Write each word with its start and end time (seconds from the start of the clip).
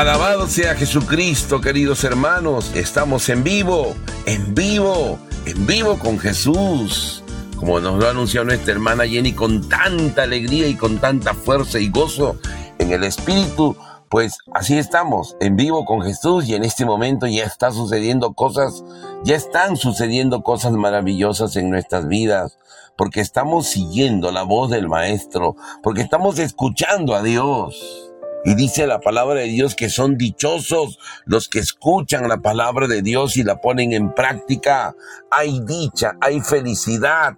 Alabado 0.00 0.48
sea 0.48 0.74
Jesucristo, 0.76 1.60
queridos 1.60 2.04
hermanos. 2.04 2.72
Estamos 2.74 3.28
en 3.28 3.44
vivo, 3.44 3.94
en 4.24 4.54
vivo, 4.54 5.18
en 5.44 5.66
vivo 5.66 5.98
con 5.98 6.18
Jesús. 6.18 7.22
Como 7.56 7.80
nos 7.80 8.02
lo 8.02 8.08
anunció 8.08 8.42
nuestra 8.42 8.72
hermana 8.72 9.06
Jenny 9.06 9.34
con 9.34 9.68
tanta 9.68 10.22
alegría 10.22 10.68
y 10.68 10.74
con 10.74 10.96
tanta 11.00 11.34
fuerza 11.34 11.78
y 11.80 11.90
gozo 11.90 12.38
en 12.78 12.92
el 12.92 13.04
Espíritu, 13.04 13.76
pues 14.08 14.38
así 14.54 14.78
estamos, 14.78 15.36
en 15.38 15.56
vivo 15.56 15.84
con 15.84 16.00
Jesús 16.00 16.48
y 16.48 16.54
en 16.54 16.64
este 16.64 16.86
momento 16.86 17.26
ya 17.26 17.44
está 17.44 17.70
sucediendo 17.70 18.32
cosas, 18.32 18.82
ya 19.22 19.36
están 19.36 19.76
sucediendo 19.76 20.42
cosas 20.42 20.72
maravillosas 20.72 21.56
en 21.56 21.68
nuestras 21.68 22.08
vidas, 22.08 22.56
porque 22.96 23.20
estamos 23.20 23.66
siguiendo 23.66 24.32
la 24.32 24.44
voz 24.44 24.70
del 24.70 24.88
Maestro, 24.88 25.56
porque 25.82 26.00
estamos 26.00 26.38
escuchando 26.38 27.14
a 27.14 27.22
Dios. 27.22 28.09
Y 28.44 28.54
dice 28.54 28.86
la 28.86 29.00
palabra 29.00 29.40
de 29.40 29.46
Dios 29.46 29.74
que 29.74 29.90
son 29.90 30.16
dichosos 30.16 30.98
los 31.26 31.48
que 31.48 31.58
escuchan 31.58 32.28
la 32.28 32.38
palabra 32.38 32.86
de 32.86 33.02
Dios 33.02 33.36
y 33.36 33.42
la 33.42 33.60
ponen 33.60 33.92
en 33.92 34.14
práctica. 34.14 34.94
Hay 35.30 35.60
dicha, 35.60 36.16
hay 36.20 36.40
felicidad, 36.40 37.34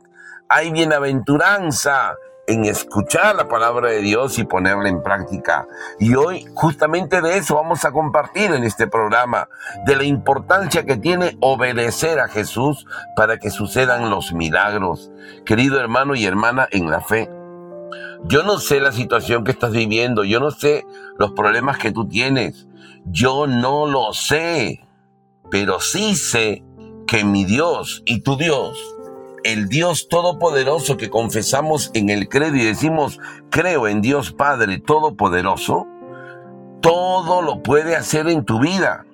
hay 0.49 0.71
bienaventuranza 0.71 2.15
en 2.47 2.65
escuchar 2.65 3.37
la 3.37 3.49
palabra 3.49 3.91
de 3.91 4.01
Dios 4.01 4.39
y 4.39 4.45
ponerla 4.45 4.89
en 4.89 5.03
práctica. 5.03 5.67
Y 5.99 6.15
hoy 6.15 6.47
justamente 6.55 7.21
de 7.21 7.37
eso 7.37 7.55
vamos 7.55 7.85
a 7.85 7.93
compartir 7.93 8.53
en 8.53 8.65
este 8.65 8.87
programa, 8.87 9.49
de 9.87 9.97
la 9.97 10.05
importancia 10.05 10.85
que 10.85 10.97
tiene 10.97 11.37
obedecer 11.41 12.19
a 12.19 12.29
Jesús 12.29 12.87
para 13.17 13.39
que 13.39 13.51
sucedan 13.51 14.11
los 14.11 14.33
milagros. 14.33 15.11
Querido 15.45 15.79
hermano 15.81 16.15
y 16.15 16.27
hermana 16.27 16.69
en 16.71 16.91
la 16.91 17.01
fe, 17.01 17.31
yo 18.25 18.43
no 18.43 18.59
sé 18.59 18.81
la 18.81 18.93
situación 18.93 19.45
que 19.45 19.53
estás 19.53 19.73
viviendo, 19.73 20.25
yo 20.25 20.41
no 20.41 20.51
sé 20.51 20.87
los 21.19 21.33
problemas 21.33 21.79
que 21.79 21.93
tú 21.93 22.07
tienes, 22.07 22.67
yo 23.05 23.47
no 23.47 23.87
lo 23.87 24.13
sé, 24.13 24.87
pero 25.51 25.81
sí 25.81 26.15
sé 26.15 26.63
que 27.07 27.25
mi 27.25 27.45
Dios 27.45 28.03
y 28.07 28.21
tu 28.21 28.37
Dios, 28.37 28.79
el 29.45 29.69
Dios 29.69 30.09
Todopoderoso 30.09 30.97
que 30.97 31.11
confesamos 31.11 31.91
en 31.95 32.11
el 32.11 32.29
credo 32.29 32.57
y 32.57 32.65
decimos, 32.65 33.19
creo 33.51 33.89
en 33.89 34.01
Dios 34.01 34.33
Padre 34.33 34.79
Todopoderoso, 34.79 35.87
todo 36.81 37.43
lo 37.43 37.63
puede 37.63 37.97
hacer 37.97 38.29
en 38.29 38.45
tu 38.45 38.61
vida. 38.61 39.05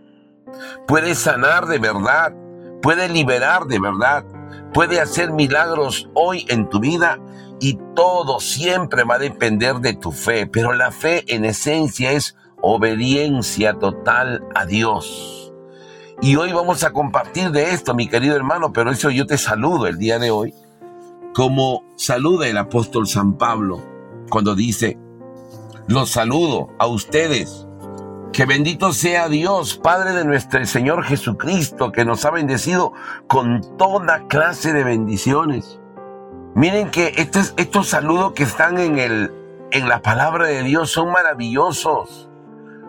Puede 0.86 1.14
sanar 1.14 1.66
de 1.66 1.78
verdad, 1.78 2.34
puede 2.82 3.08
liberar 3.08 3.66
de 3.66 3.78
verdad, 3.78 4.24
puede 4.72 5.00
hacer 5.00 5.32
milagros 5.32 6.08
hoy 6.14 6.44
en 6.48 6.68
tu 6.68 6.80
vida 6.80 7.18
y 7.60 7.78
todo 7.94 8.40
siempre 8.40 9.04
va 9.04 9.16
a 9.16 9.18
depender 9.18 9.76
de 9.76 9.94
tu 9.94 10.12
fe, 10.12 10.46
pero 10.46 10.72
la 10.72 10.90
fe 10.90 11.24
en 11.34 11.44
esencia 11.44 12.12
es 12.12 12.36
obediencia 12.60 13.74
total 13.74 14.44
a 14.54 14.66
Dios. 14.66 15.52
Y 16.20 16.36
hoy 16.36 16.52
vamos 16.52 16.82
a 16.82 16.92
compartir 16.92 17.50
de 17.50 17.70
esto, 17.70 17.94
mi 17.94 18.08
querido 18.08 18.34
hermano, 18.34 18.72
pero 18.72 18.90
eso 18.90 19.10
yo 19.10 19.26
te 19.26 19.38
saludo 19.38 19.86
el 19.86 19.98
día 19.98 20.18
de 20.18 20.30
hoy, 20.30 20.54
como 21.34 21.84
saluda 21.96 22.48
el 22.48 22.56
apóstol 22.56 23.06
San 23.06 23.38
Pablo 23.38 23.80
cuando 24.28 24.54
dice, 24.54 24.98
los 25.86 26.10
saludo 26.10 26.68
a 26.78 26.86
ustedes. 26.86 27.67
Que 28.32 28.46
bendito 28.46 28.92
sea 28.92 29.28
Dios, 29.28 29.76
Padre 29.76 30.12
de 30.12 30.24
nuestro 30.24 30.64
Señor 30.66 31.04
Jesucristo, 31.04 31.92
que 31.92 32.04
nos 32.04 32.24
ha 32.24 32.30
bendecido 32.30 32.92
con 33.26 33.76
toda 33.76 34.26
clase 34.28 34.72
de 34.72 34.84
bendiciones 34.84 35.80
Miren 36.58 36.90
que 36.90 37.14
estos, 37.18 37.54
estos 37.56 37.86
saludos 37.86 38.32
que 38.32 38.42
están 38.42 38.78
en, 38.78 38.98
el, 38.98 39.32
en 39.70 39.88
la 39.88 40.02
palabra 40.02 40.48
de 40.48 40.64
Dios 40.64 40.90
son 40.90 41.12
maravillosos. 41.12 42.28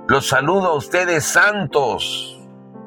Los 0.08 0.26
saludo 0.26 0.70
a 0.70 0.74
ustedes 0.74 1.24
santos, 1.24 2.40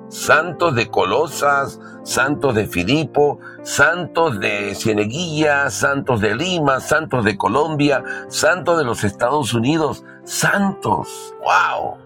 santos 0.09 0.75
de 0.75 0.88
Colosas, 0.88 1.78
santos 2.03 2.56
de 2.56 2.66
Filipo, 2.66 3.38
santos 3.62 4.41
de 4.41 4.75
Cieneguilla, 4.75 5.71
santos 5.71 6.21
de 6.21 6.34
Lima, 6.34 6.81
santos 6.81 7.25
de 7.25 7.38
Colombia, 7.38 8.03
santos 8.26 8.76
de 8.76 8.82
los 8.82 9.05
Estados 9.05 9.55
Unidos, 9.55 10.05
santos. 10.25 11.32
¡Wow! 11.44 12.01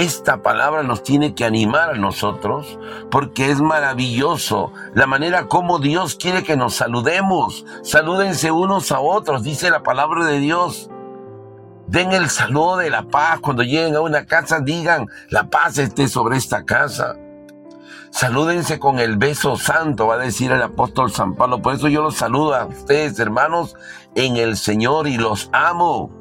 Esta 0.00 0.42
palabra 0.42 0.82
nos 0.82 1.02
tiene 1.02 1.34
que 1.34 1.44
animar 1.44 1.90
a 1.90 1.98
nosotros 1.98 2.78
porque 3.10 3.50
es 3.50 3.60
maravilloso 3.60 4.72
la 4.94 5.06
manera 5.06 5.46
como 5.46 5.78
Dios 5.78 6.16
quiere 6.16 6.42
que 6.42 6.56
nos 6.56 6.76
saludemos. 6.76 7.66
Salúdense 7.82 8.50
unos 8.50 8.92
a 8.92 9.00
otros, 9.00 9.42
dice 9.42 9.68
la 9.68 9.82
palabra 9.82 10.24
de 10.24 10.38
Dios. 10.38 10.88
Den 11.86 12.12
el 12.12 12.30
saludo 12.30 12.78
de 12.78 12.88
la 12.88 13.02
paz. 13.02 13.40
Cuando 13.40 13.62
lleguen 13.62 13.94
a 13.94 14.00
una 14.00 14.24
casa, 14.24 14.60
digan, 14.60 15.06
la 15.28 15.50
paz 15.50 15.76
esté 15.76 16.08
sobre 16.08 16.38
esta 16.38 16.64
casa. 16.64 17.16
Salúdense 18.08 18.78
con 18.78 19.00
el 19.00 19.18
beso 19.18 19.58
santo, 19.58 20.06
va 20.06 20.14
a 20.14 20.18
decir 20.18 20.50
el 20.50 20.62
apóstol 20.62 21.12
San 21.12 21.34
Pablo. 21.34 21.60
Por 21.60 21.74
eso 21.74 21.88
yo 21.88 22.00
los 22.00 22.16
saludo 22.16 22.54
a 22.54 22.64
ustedes, 22.64 23.18
hermanos, 23.20 23.76
en 24.14 24.38
el 24.38 24.56
Señor 24.56 25.08
y 25.08 25.18
los 25.18 25.50
amo 25.52 26.19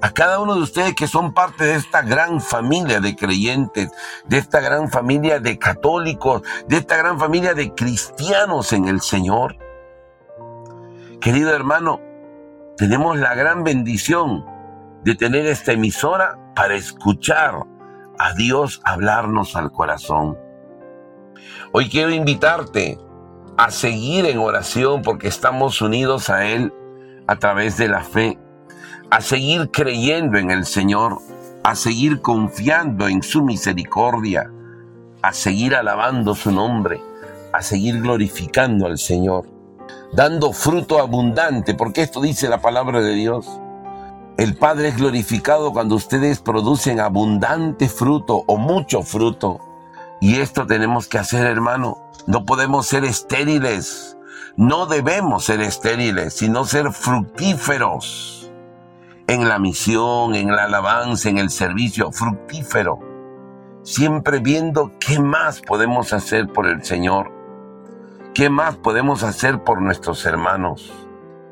a 0.00 0.10
cada 0.12 0.40
uno 0.40 0.54
de 0.54 0.62
ustedes 0.62 0.94
que 0.94 1.06
son 1.06 1.32
parte 1.32 1.64
de 1.64 1.74
esta 1.74 2.02
gran 2.02 2.40
familia 2.40 3.00
de 3.00 3.16
creyentes, 3.16 3.90
de 4.26 4.38
esta 4.38 4.60
gran 4.60 4.90
familia 4.90 5.40
de 5.40 5.58
católicos, 5.58 6.42
de 6.68 6.76
esta 6.76 6.96
gran 6.96 7.18
familia 7.18 7.54
de 7.54 7.74
cristianos 7.74 8.72
en 8.72 8.88
el 8.88 9.00
Señor. 9.00 9.56
Querido 11.20 11.54
hermano, 11.54 12.00
tenemos 12.76 13.18
la 13.18 13.34
gran 13.34 13.64
bendición 13.64 14.44
de 15.02 15.14
tener 15.14 15.46
esta 15.46 15.72
emisora 15.72 16.38
para 16.54 16.74
escuchar 16.74 17.62
a 18.18 18.32
Dios 18.34 18.80
hablarnos 18.84 19.56
al 19.56 19.72
corazón. 19.72 20.36
Hoy 21.72 21.88
quiero 21.88 22.10
invitarte 22.10 22.98
a 23.56 23.70
seguir 23.70 24.26
en 24.26 24.38
oración 24.38 25.02
porque 25.02 25.28
estamos 25.28 25.80
unidos 25.80 26.28
a 26.28 26.46
Él 26.46 26.72
a 27.26 27.36
través 27.36 27.76
de 27.76 27.88
la 27.88 28.02
fe 28.02 28.38
a 29.10 29.20
seguir 29.20 29.70
creyendo 29.70 30.38
en 30.38 30.50
el 30.50 30.66
Señor, 30.66 31.18
a 31.62 31.74
seguir 31.76 32.20
confiando 32.20 33.06
en 33.08 33.22
su 33.22 33.42
misericordia, 33.42 34.50
a 35.22 35.32
seguir 35.32 35.74
alabando 35.74 36.34
su 36.34 36.50
nombre, 36.50 37.00
a 37.52 37.62
seguir 37.62 38.00
glorificando 38.00 38.86
al 38.86 38.98
Señor, 38.98 39.46
dando 40.12 40.52
fruto 40.52 40.98
abundante, 40.98 41.74
porque 41.74 42.02
esto 42.02 42.20
dice 42.20 42.48
la 42.48 42.60
palabra 42.60 43.00
de 43.00 43.14
Dios. 43.14 43.46
El 44.38 44.56
Padre 44.56 44.88
es 44.88 44.96
glorificado 44.96 45.72
cuando 45.72 45.94
ustedes 45.94 46.40
producen 46.40 47.00
abundante 47.00 47.88
fruto 47.88 48.42
o 48.46 48.58
mucho 48.58 49.02
fruto. 49.02 49.60
Y 50.20 50.40
esto 50.40 50.66
tenemos 50.66 51.08
que 51.08 51.18
hacer, 51.18 51.46
hermano. 51.46 51.98
No 52.26 52.44
podemos 52.44 52.86
ser 52.86 53.04
estériles. 53.04 54.18
No 54.56 54.86
debemos 54.86 55.44
ser 55.44 55.60
estériles, 55.62 56.34
sino 56.34 56.66
ser 56.66 56.92
fructíferos 56.92 58.35
en 59.28 59.48
la 59.48 59.58
misión, 59.58 60.34
en 60.34 60.54
la 60.54 60.64
alabanza, 60.64 61.28
en 61.28 61.38
el 61.38 61.50
servicio 61.50 62.12
fructífero, 62.12 63.00
siempre 63.82 64.38
viendo 64.38 64.92
qué 65.00 65.18
más 65.18 65.60
podemos 65.60 66.12
hacer 66.12 66.48
por 66.48 66.66
el 66.66 66.84
Señor, 66.84 67.32
qué 68.34 68.50
más 68.50 68.76
podemos 68.76 69.22
hacer 69.22 69.64
por 69.64 69.82
nuestros 69.82 70.24
hermanos, 70.26 70.92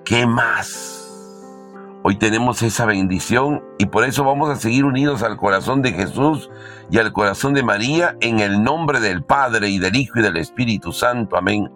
qué 0.05 0.27
más. 0.27 1.01
Hoy 2.07 2.17
tenemos 2.17 2.63
esa 2.63 2.84
bendición 2.84 3.65
y 3.79 3.87
por 3.87 4.05
eso 4.05 4.25
vamos 4.25 4.51
a 4.51 4.57
seguir 4.57 4.84
unidos 4.84 5.23
al 5.23 5.39
corazón 5.39 5.81
de 5.81 5.93
Jesús 5.93 6.51
y 6.91 6.99
al 6.99 7.13
corazón 7.13 7.55
de 7.55 7.63
María 7.63 8.17
en 8.21 8.41
el 8.41 8.63
nombre 8.63 9.01
del 9.01 9.25
Padre 9.25 9.71
y 9.71 9.79
del 9.79 9.97
Hijo 9.97 10.19
y 10.19 10.23
del 10.23 10.37
Espíritu 10.37 10.93
Santo. 10.93 11.37
Amén. 11.37 11.73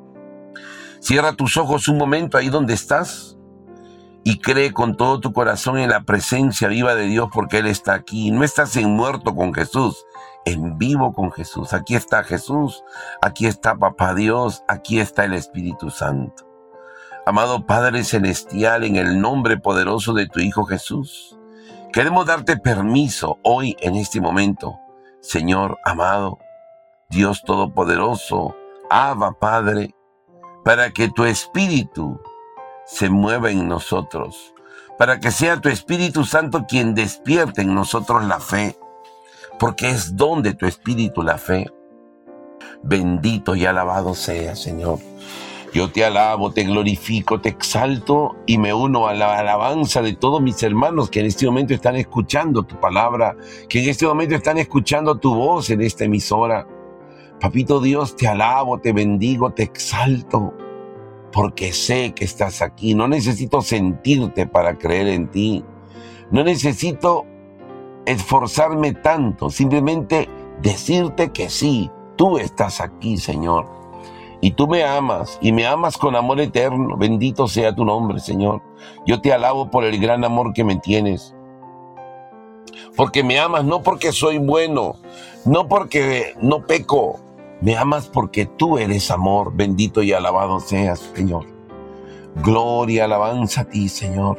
Cierra 1.00 1.32
tus 1.32 1.56
ojos 1.56 1.88
un 1.88 1.96
momento 1.96 2.36
ahí 2.36 2.50
donde 2.50 2.74
estás 2.74 3.37
y 4.28 4.40
cree 4.40 4.74
con 4.74 4.94
todo 4.94 5.20
tu 5.20 5.32
corazón 5.32 5.78
en 5.78 5.88
la 5.88 6.02
presencia 6.02 6.68
viva 6.68 6.94
de 6.94 7.06
Dios 7.06 7.30
porque 7.32 7.60
Él 7.60 7.66
está 7.66 7.94
aquí. 7.94 8.30
No 8.30 8.44
estás 8.44 8.76
en 8.76 8.90
muerto 8.90 9.34
con 9.34 9.54
Jesús, 9.54 10.04
en 10.44 10.76
vivo 10.76 11.14
con 11.14 11.32
Jesús. 11.32 11.72
Aquí 11.72 11.94
está 11.94 12.22
Jesús, 12.22 12.84
aquí 13.22 13.46
está 13.46 13.78
Papá 13.78 14.14
Dios, 14.14 14.64
aquí 14.68 15.00
está 15.00 15.24
el 15.24 15.32
Espíritu 15.32 15.88
Santo. 15.88 16.46
Amado 17.24 17.64
Padre 17.64 18.04
Celestial, 18.04 18.84
en 18.84 18.96
el 18.96 19.18
nombre 19.18 19.56
poderoso 19.56 20.12
de 20.12 20.26
tu 20.26 20.40
Hijo 20.40 20.66
Jesús, 20.66 21.38
queremos 21.90 22.26
darte 22.26 22.58
permiso 22.58 23.38
hoy 23.42 23.78
en 23.80 23.94
este 23.94 24.20
momento, 24.20 24.78
Señor 25.22 25.78
amado, 25.86 26.36
Dios 27.08 27.44
Todopoderoso, 27.44 28.54
Abba 28.90 29.38
Padre, 29.40 29.94
para 30.66 30.90
que 30.90 31.08
tu 31.08 31.24
Espíritu 31.24 32.20
se 32.88 33.10
mueva 33.10 33.50
en 33.50 33.68
nosotros, 33.68 34.54
para 34.98 35.20
que 35.20 35.30
sea 35.30 35.60
tu 35.60 35.68
Espíritu 35.68 36.24
Santo 36.24 36.64
quien 36.66 36.94
despierte 36.94 37.60
en 37.60 37.74
nosotros 37.74 38.24
la 38.24 38.40
fe, 38.40 38.76
porque 39.58 39.90
es 39.90 40.16
don 40.16 40.42
de 40.42 40.54
tu 40.54 40.66
Espíritu 40.66 41.22
la 41.22 41.36
fe. 41.36 41.70
Bendito 42.82 43.54
y 43.54 43.66
alabado 43.66 44.14
sea, 44.14 44.56
Señor. 44.56 45.00
Yo 45.74 45.90
te 45.90 46.02
alabo, 46.02 46.50
te 46.50 46.64
glorifico, 46.64 47.42
te 47.42 47.50
exalto 47.50 48.36
y 48.46 48.56
me 48.56 48.72
uno 48.72 49.06
a 49.06 49.12
la 49.12 49.38
alabanza 49.38 50.00
de 50.00 50.14
todos 50.14 50.40
mis 50.40 50.62
hermanos 50.62 51.10
que 51.10 51.20
en 51.20 51.26
este 51.26 51.44
momento 51.44 51.74
están 51.74 51.96
escuchando 51.96 52.62
tu 52.62 52.80
palabra, 52.80 53.36
que 53.68 53.82
en 53.82 53.90
este 53.90 54.06
momento 54.06 54.34
están 54.34 54.56
escuchando 54.56 55.18
tu 55.18 55.34
voz 55.34 55.68
en 55.68 55.82
esta 55.82 56.04
emisora. 56.04 56.66
Papito 57.38 57.80
Dios, 57.80 58.16
te 58.16 58.26
alabo, 58.26 58.78
te 58.80 58.94
bendigo, 58.94 59.52
te 59.52 59.64
exalto, 59.64 60.54
porque 61.32 61.72
sé 61.72 62.12
que 62.14 62.24
estás 62.24 62.62
aquí. 62.62 62.94
No 62.94 63.08
necesito 63.08 63.62
sentirte 63.62 64.46
para 64.46 64.78
creer 64.78 65.08
en 65.08 65.30
ti. 65.30 65.64
No 66.30 66.44
necesito 66.44 67.24
esforzarme 68.06 68.94
tanto, 68.94 69.50
simplemente 69.50 70.28
decirte 70.62 71.30
que 71.30 71.48
sí, 71.50 71.90
tú 72.16 72.38
estás 72.38 72.80
aquí, 72.80 73.16
Señor 73.16 73.78
y 74.40 74.52
tú 74.52 74.68
me 74.68 74.84
amas 74.84 75.38
y 75.40 75.52
me 75.52 75.66
amas 75.66 75.96
con 75.96 76.14
amor 76.14 76.40
eterno. 76.40 76.96
Bendito 76.96 77.48
sea 77.48 77.74
tu 77.74 77.84
nombre, 77.84 78.20
Señor. 78.20 78.62
Yo 79.06 79.20
te 79.20 79.32
alabo 79.32 79.70
por 79.70 79.84
el 79.84 79.98
gran 80.00 80.24
amor 80.24 80.52
que 80.52 80.64
me 80.64 80.76
tienes. 80.76 81.34
Porque 82.96 83.24
me 83.24 83.38
amas 83.38 83.64
no 83.64 83.82
porque 83.82 84.12
soy 84.12 84.38
bueno, 84.38 84.96
no 85.44 85.66
porque 85.66 86.34
no 86.40 86.66
peco. 86.66 87.20
Me 87.60 87.76
amas 87.76 88.06
porque 88.06 88.46
tú 88.46 88.78
eres 88.78 89.10
amor. 89.10 89.52
Bendito 89.54 90.02
y 90.02 90.12
alabado 90.12 90.60
seas, 90.60 91.00
Señor. 91.14 91.46
Gloria, 92.36 93.04
alabanza 93.04 93.62
a 93.62 93.64
ti, 93.64 93.88
Señor. 93.88 94.38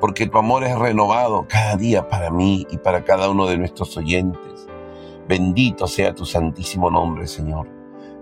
Porque 0.00 0.26
tu 0.26 0.38
amor 0.38 0.64
es 0.64 0.78
renovado 0.78 1.46
cada 1.48 1.76
día 1.76 2.08
para 2.08 2.30
mí 2.30 2.66
y 2.70 2.78
para 2.78 3.04
cada 3.04 3.30
uno 3.30 3.46
de 3.46 3.58
nuestros 3.58 3.96
oyentes. 3.96 4.68
Bendito 5.26 5.86
sea 5.86 6.14
tu 6.14 6.26
santísimo 6.26 6.90
nombre, 6.90 7.26
Señor. 7.26 7.66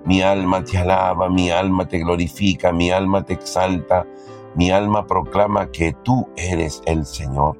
Mi 0.04 0.22
alma 0.22 0.64
te 0.64 0.78
alaba, 0.78 1.28
mi 1.28 1.50
alma 1.50 1.86
te 1.86 1.98
glorifica, 1.98 2.72
mi 2.72 2.90
alma 2.90 3.24
te 3.24 3.34
exalta, 3.34 4.06
mi 4.54 4.70
alma 4.70 5.06
proclama 5.06 5.70
que 5.70 5.94
tú 6.02 6.28
eres 6.36 6.82
el 6.86 7.06
Señor, 7.06 7.56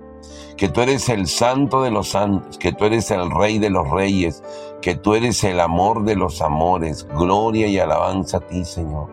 que 0.63 0.69
tú 0.69 0.81
eres 0.81 1.09
el 1.09 1.27
santo 1.27 1.83
de 1.83 1.91
los 1.91 2.11
santos, 2.11 2.57
que 2.57 2.73
tú 2.73 2.85
eres 2.85 3.11
el 3.11 3.33
rey 3.33 3.59
de 3.59 3.69
los 3.69 3.91
reyes, 3.91 4.45
que 4.81 4.95
tú 4.95 5.17
eres 5.17 5.43
el 5.43 5.59
amor 5.59 6.05
de 6.05 6.15
los 6.15 6.41
amores. 6.41 7.05
Gloria 7.09 7.67
y 7.67 7.81
alabanza 7.81 8.37
a 8.37 8.47
ti, 8.47 8.65
Señor. 8.65 9.09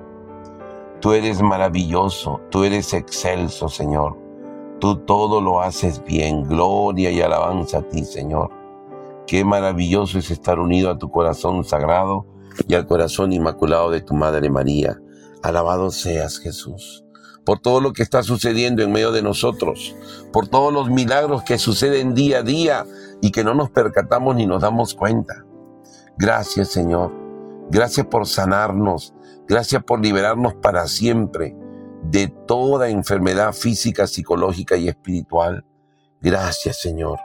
Tú 1.02 1.14
eres 1.14 1.42
maravilloso, 1.42 2.40
tú 2.52 2.66
eres 2.66 2.94
excelso, 2.94 3.68
Señor. 3.68 4.16
Tú 4.80 4.98
todo 4.98 5.42
lo 5.42 5.60
haces 5.60 6.04
bien. 6.06 6.44
Gloria 6.44 7.10
y 7.10 7.20
alabanza 7.20 7.80
a 7.80 7.82
ti, 7.82 8.06
Señor. 8.06 8.52
Qué 9.26 9.44
maravilloso 9.44 10.20
es 10.20 10.30
estar 10.30 10.60
unido 10.60 10.92
a 10.92 11.00
tu 11.00 11.10
corazón 11.10 11.64
sagrado 11.64 12.28
y 12.68 12.76
al 12.76 12.86
corazón 12.86 13.34
inmaculado 13.34 13.90
de 13.90 14.02
tu 14.02 14.14
Madre 14.14 14.52
María. 14.52 15.00
Alabado 15.42 15.90
seas 15.90 16.38
Jesús, 16.38 17.04
por 17.46 17.60
todo 17.60 17.82
lo 17.82 17.94
que 17.94 18.04
está 18.04 18.24
sucediendo 18.24 18.84
en 18.84 18.92
medio 18.92 19.12
de 19.12 19.22
nosotros, 19.22 19.96
por 20.32 20.48
todos 20.48 20.74
los 20.74 20.90
milagros 20.90 21.44
que 21.44 21.58
suceden 21.58 22.14
día 22.14 22.40
a 22.40 22.44
día 22.44 22.86
y 23.22 23.32
que 23.32 23.44
no 23.44 23.54
nos 23.54 23.70
percatamos 23.70 24.36
ni 24.36 24.46
nos 24.46 24.62
damos 24.62 24.94
cuenta. 24.94 25.46
Gracias 26.18 26.70
Señor, 26.70 27.12
gracias 27.70 28.06
por 28.06 28.28
sanarnos, 28.28 29.14
gracias 29.48 29.84
por 29.84 30.02
liberarnos 30.02 30.54
para 30.56 30.88
siempre 30.88 31.56
de 32.04 32.28
toda 32.28 32.90
enfermedad 32.90 33.54
física, 33.54 34.08
psicológica 34.08 34.78
y 34.78 34.88
espiritual. 34.88 35.66
Gracias 36.22 36.82
Señor, 36.82 37.20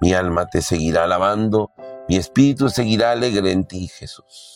mi 0.00 0.12
alma 0.12 0.46
te 0.46 0.62
seguirá 0.62 1.04
alabando, 1.04 1.72
mi 2.08 2.16
espíritu 2.16 2.68
seguirá 2.68 3.12
alegre 3.12 3.52
en 3.52 3.64
ti 3.64 3.88
Jesús. 3.88 4.55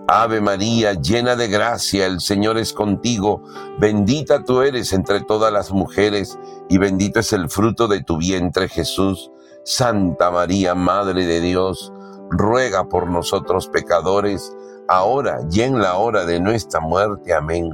Ave 0.13 0.41
María, 0.41 0.91
llena 0.91 1.37
de 1.37 1.47
gracia, 1.47 2.05
el 2.05 2.19
Señor 2.19 2.57
es 2.57 2.73
contigo, 2.73 3.41
bendita 3.79 4.43
tú 4.43 4.61
eres 4.61 4.91
entre 4.91 5.21
todas 5.21 5.53
las 5.53 5.71
mujeres, 5.71 6.37
y 6.67 6.77
bendito 6.79 7.21
es 7.21 7.31
el 7.31 7.49
fruto 7.49 7.87
de 7.87 8.03
tu 8.03 8.17
vientre 8.17 8.67
Jesús. 8.67 9.31
Santa 9.63 10.29
María, 10.29 10.75
Madre 10.75 11.25
de 11.25 11.39
Dios, 11.39 11.93
ruega 12.29 12.89
por 12.89 13.09
nosotros 13.09 13.69
pecadores, 13.69 14.53
ahora 14.89 15.39
y 15.49 15.61
en 15.61 15.79
la 15.81 15.95
hora 15.95 16.25
de 16.25 16.41
nuestra 16.41 16.81
muerte. 16.81 17.33
Amén. 17.33 17.69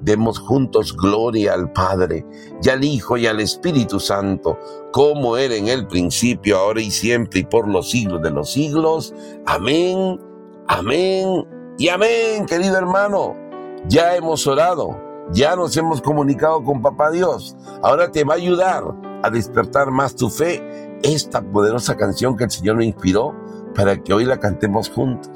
Demos 0.00 0.40
juntos 0.40 0.96
gloria 0.96 1.54
al 1.54 1.70
Padre, 1.70 2.26
y 2.60 2.68
al 2.68 2.82
Hijo, 2.82 3.16
y 3.16 3.28
al 3.28 3.38
Espíritu 3.38 4.00
Santo, 4.00 4.58
como 4.92 5.36
era 5.36 5.54
en 5.54 5.68
el 5.68 5.86
principio, 5.86 6.58
ahora 6.58 6.80
y 6.80 6.90
siempre, 6.90 7.40
y 7.40 7.44
por 7.44 7.68
los 7.68 7.92
siglos 7.92 8.22
de 8.22 8.32
los 8.32 8.50
siglos. 8.50 9.14
Amén 9.46 10.18
Amén 10.70 11.46
y 11.78 11.88
amén, 11.88 12.44
querido 12.44 12.76
hermano. 12.76 13.34
Ya 13.86 14.14
hemos 14.16 14.46
orado, 14.46 15.00
ya 15.32 15.56
nos 15.56 15.74
hemos 15.78 16.02
comunicado 16.02 16.62
con 16.62 16.82
Papá 16.82 17.10
Dios. 17.10 17.56
Ahora 17.82 18.10
te 18.10 18.22
va 18.22 18.34
a 18.34 18.36
ayudar 18.36 18.84
a 19.22 19.30
despertar 19.30 19.90
más 19.90 20.14
tu 20.14 20.28
fe 20.28 20.62
esta 21.02 21.40
poderosa 21.40 21.96
canción 21.96 22.36
que 22.36 22.44
el 22.44 22.50
Señor 22.50 22.76
me 22.76 22.84
inspiró 22.84 23.34
para 23.74 23.96
que 23.96 24.12
hoy 24.12 24.26
la 24.26 24.40
cantemos 24.40 24.90
juntos. 24.90 25.30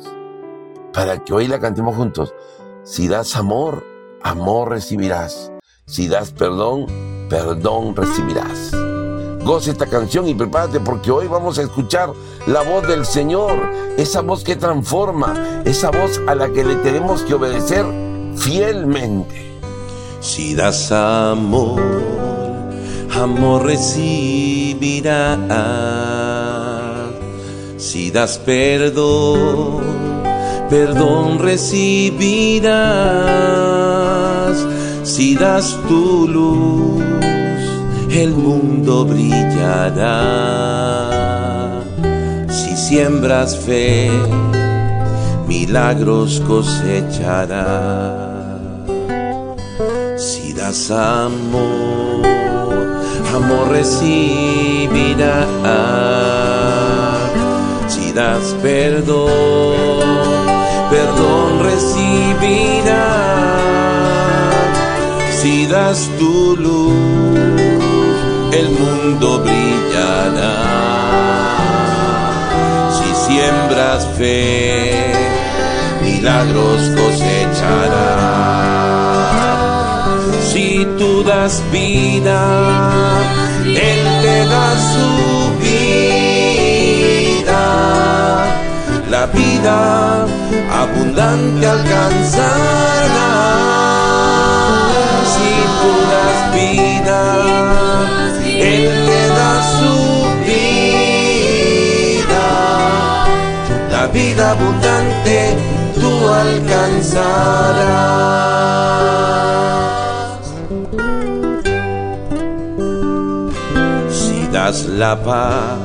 Para 0.92 1.24
que 1.24 1.32
hoy 1.32 1.48
la 1.48 1.60
cantemos 1.60 1.96
juntos. 1.96 2.34
Si 2.82 3.08
das 3.08 3.34
amor, 3.34 3.86
amor 4.22 4.68
recibirás. 4.68 5.50
Si 5.86 6.08
das 6.08 6.32
perdón, 6.32 6.86
perdón 7.30 7.96
recibirás. 7.96 8.81
Goce 9.44 9.72
esta 9.72 9.86
canción 9.86 10.28
y 10.28 10.34
prepárate 10.34 10.78
porque 10.78 11.10
hoy 11.10 11.26
vamos 11.26 11.58
a 11.58 11.62
escuchar 11.62 12.12
la 12.46 12.62
voz 12.62 12.86
del 12.86 13.04
Señor, 13.04 13.72
esa 13.96 14.20
voz 14.20 14.44
que 14.44 14.54
transforma, 14.54 15.62
esa 15.64 15.90
voz 15.90 16.20
a 16.28 16.36
la 16.36 16.48
que 16.52 16.64
le 16.64 16.76
tenemos 16.76 17.22
que 17.22 17.34
obedecer 17.34 17.84
fielmente. 18.36 19.58
Si 20.20 20.54
das 20.54 20.92
amor, 20.92 21.80
amor 23.20 23.64
recibirás. 23.66 25.40
Si 27.78 28.12
das 28.12 28.38
perdón, 28.38 29.82
perdón 30.70 31.40
recibirás. 31.40 32.62
Si 35.02 35.34
das 35.34 35.76
tu 35.88 36.28
luz 36.28 37.02
el 38.14 38.32
mundo 38.32 39.04
brillará. 39.06 40.20
Si 42.48 42.76
siembras 42.76 43.56
fe, 43.56 44.10
milagros 45.48 46.42
cosechará. 46.46 47.64
Si 50.16 50.52
das 50.52 50.90
amor, 50.90 52.26
amor 53.34 53.70
recibirá. 53.70 55.46
Si 57.88 58.12
das 58.12 58.54
perdón, 58.62 59.30
perdón 60.90 61.62
recibirá. 61.64 63.06
Si 65.40 65.66
das 65.66 66.08
tu 66.18 66.56
luz 66.56 67.61
el 68.52 68.68
mundo 68.70 69.40
brillará. 69.40 70.54
Si 72.96 73.08
siembras 73.26 74.06
fe, 74.18 75.14
milagros 76.02 76.80
cosecharás. 77.00 78.42
Si 80.52 80.86
tú 80.98 81.24
das 81.24 81.62
vida, 81.72 82.40
Él 83.64 84.02
te 84.22 84.46
da 84.46 84.68
su 84.92 85.08
vida. 85.64 86.02
La 89.10 89.26
vida 89.26 90.26
abundante 90.82 91.66
alcanzará. 91.66 93.32
Si 95.32 95.52
tú 95.80 95.92
das 96.12 96.38
vida, 96.54 97.20
vida 104.12 104.50
abundante 104.50 105.56
tú 105.94 106.28
alcanzarás. 106.28 108.22
das 114.52 114.84
la 114.86 115.16
paz, 115.16 115.78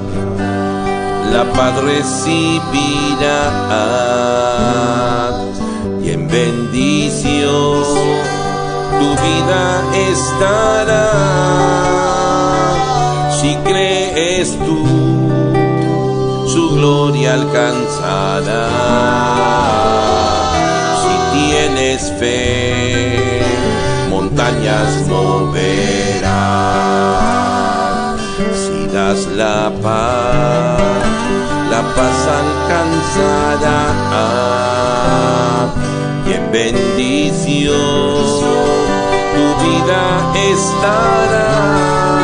la 1.32 1.44
paz 1.54 1.74
recibirás 1.82 2.54
y 6.04 6.10
en 6.12 6.28
bendición 6.28 7.86
tu 9.00 9.10
vida 9.24 9.62
estará. 10.10 11.08
Si 13.40 13.56
crees 13.64 14.50
tú, 14.66 14.80
su 16.58 16.66
gloria 16.72 17.36
alcanzará. 17.36 18.68
Si 21.02 21.14
tienes 21.38 22.02
fe, 22.20 23.44
montañas 24.10 24.92
moverá. 25.08 26.42
Si 28.62 28.78
das 28.92 29.20
la 29.42 29.72
paz, 29.84 30.82
la 31.74 31.82
paz 31.96 32.20
alcanzará. 32.42 33.82
Y 36.28 36.30
en 36.40 36.46
bendición 36.52 37.78
tu 39.36 39.46
vida 39.64 40.04
estará. 40.54 42.17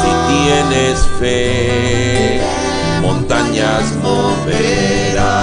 Si 0.00 0.10
tienes 0.32 0.96
fe, 1.18 2.40
montañas 3.00 3.84
moverá. 4.00 5.40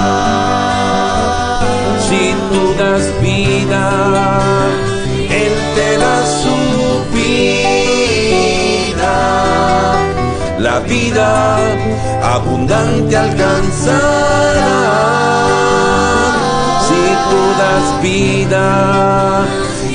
Si 2.08 2.24
tú 2.50 2.62
das 2.78 3.04
vida, 3.22 3.84
Él 5.30 5.54
te 5.76 5.90
da 5.98 6.18
su 6.42 6.58
vida. 7.14 9.16
La 10.58 10.80
vida 10.80 11.58
abundante 12.24 13.18
alcanzará. 13.18 14.78
Si 16.88 17.04
tú 17.30 17.42
das 17.62 17.86
vida, 18.02 18.66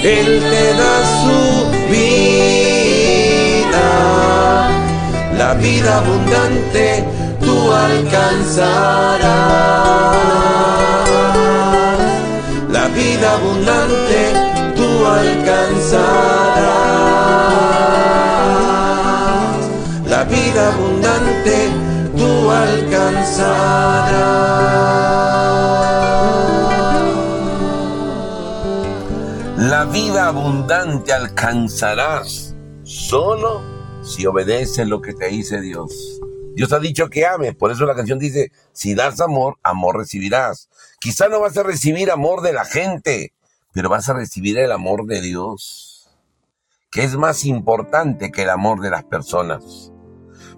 Él 0.05 0.39
te 0.39 0.75
da 0.75 0.97
su 1.23 1.41
vida. 1.91 2.19
La 5.39 5.55
vida 5.55 5.97
abundante 5.97 7.03
tú 7.41 7.73
alcanzarás. 7.73 8.69
La 12.71 12.89
vida 12.89 13.33
abundante 13.33 14.35
tú 14.77 15.07
alcanzarás. 15.07 16.05
La 20.07 20.25
vida 20.25 20.69
abundante 20.69 21.71
tú 22.15 22.51
alcanzarás. 22.51 23.45
Vida 29.93 30.29
abundante 30.29 31.13
alcanzarás 31.13 32.55
solo 32.83 33.63
si 34.03 34.27
obedeces 34.27 34.89
lo 34.89 35.01
que 35.01 35.13
te 35.13 35.29
dice 35.29 35.61
Dios. 35.61 36.21
Dios 36.55 36.73
ha 36.73 36.79
dicho 36.79 37.09
que 37.09 37.27
ames, 37.27 37.55
por 37.55 37.71
eso 37.71 37.85
la 37.85 37.95
canción 37.95 38.19
dice, 38.19 38.51
si 38.73 38.95
das 38.95 39.21
amor, 39.21 39.57
amor 39.63 39.99
recibirás. 39.99 40.69
Quizá 41.01 41.29
no 41.29 41.41
vas 41.41 41.57
a 41.57 41.63
recibir 41.63 42.11
amor 42.11 42.43
de 42.43 42.53
la 42.53 42.65
gente, 42.65 43.33
pero 43.73 43.89
vas 43.89 44.09
a 44.09 44.15
recibir 44.15 44.59
el 44.59 44.73
amor 44.73 45.07
de 45.07 45.21
Dios, 45.21 46.09
que 46.91 47.05
es 47.05 47.17
más 47.17 47.45
importante 47.45 48.33
que 48.33 48.43
el 48.43 48.51
amor 48.51 48.81
de 48.81 48.91
las 48.91 49.05
personas. 49.05 49.93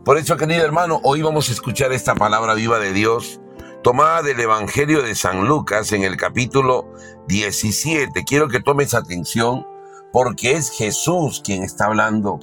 Por 0.05 0.19
eso, 0.19 0.37
querido 0.37 0.65
hermano, 0.65 1.01
hoy 1.03 1.23
vamos 1.23 1.49
a 1.49 1.53
escuchar 1.53 1.93
esta 1.93 2.15
palabra 2.15 2.55
viva 2.55 2.79
de 2.79 2.93
Dios, 2.93 3.41
tomada 3.87 4.21
del 4.23 4.41
Evangelio 4.41 5.01
de 5.01 5.15
San 5.15 5.47
Lucas 5.47 5.93
en 5.93 6.03
el 6.03 6.17
capítulo 6.17 6.93
17. 7.29 8.25
Quiero 8.25 8.49
que 8.49 8.59
tomes 8.59 8.95
atención 8.95 9.65
porque 10.13 10.55
es 10.55 10.71
Jesús 10.71 11.41
quien 11.45 11.63
está 11.63 11.85
hablando. 11.85 12.41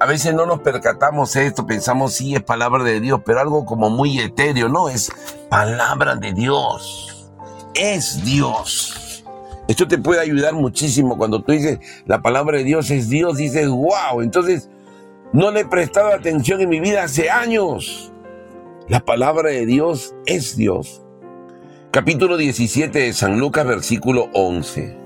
A 0.00 0.04
veces 0.04 0.34
no 0.34 0.44
nos 0.44 0.60
percatamos 0.60 1.34
esto, 1.36 1.66
pensamos 1.66 2.12
sí 2.12 2.34
es 2.34 2.42
palabra 2.42 2.84
de 2.84 3.00
Dios, 3.00 3.22
pero 3.24 3.40
algo 3.40 3.64
como 3.64 3.88
muy 3.88 4.20
etéreo, 4.20 4.68
no, 4.68 4.90
es 4.90 5.10
palabra 5.48 6.14
de 6.14 6.34
Dios. 6.34 7.32
Es 7.72 8.22
Dios. 8.22 9.24
Esto 9.66 9.88
te 9.88 9.96
puede 9.96 10.20
ayudar 10.20 10.52
muchísimo 10.52 11.16
cuando 11.16 11.42
tú 11.42 11.52
dices 11.52 11.78
la 12.04 12.20
palabra 12.20 12.58
de 12.58 12.64
Dios 12.64 12.90
es 12.90 13.08
Dios, 13.08 13.38
dices, 13.38 13.66
wow, 13.66 14.20
entonces 14.20 14.68
no 15.32 15.50
le 15.50 15.60
he 15.60 15.64
prestado 15.64 16.08
atención 16.08 16.60
en 16.60 16.68
mi 16.68 16.80
vida 16.80 17.04
hace 17.04 17.30
años. 17.30 18.11
La 18.88 19.04
palabra 19.04 19.50
de 19.50 19.64
Dios 19.64 20.12
es 20.26 20.56
Dios. 20.56 21.02
Capítulo 21.92 22.36
17 22.36 22.98
de 22.98 23.12
San 23.12 23.38
Lucas, 23.38 23.64
versículo 23.64 24.28
11. 24.34 24.96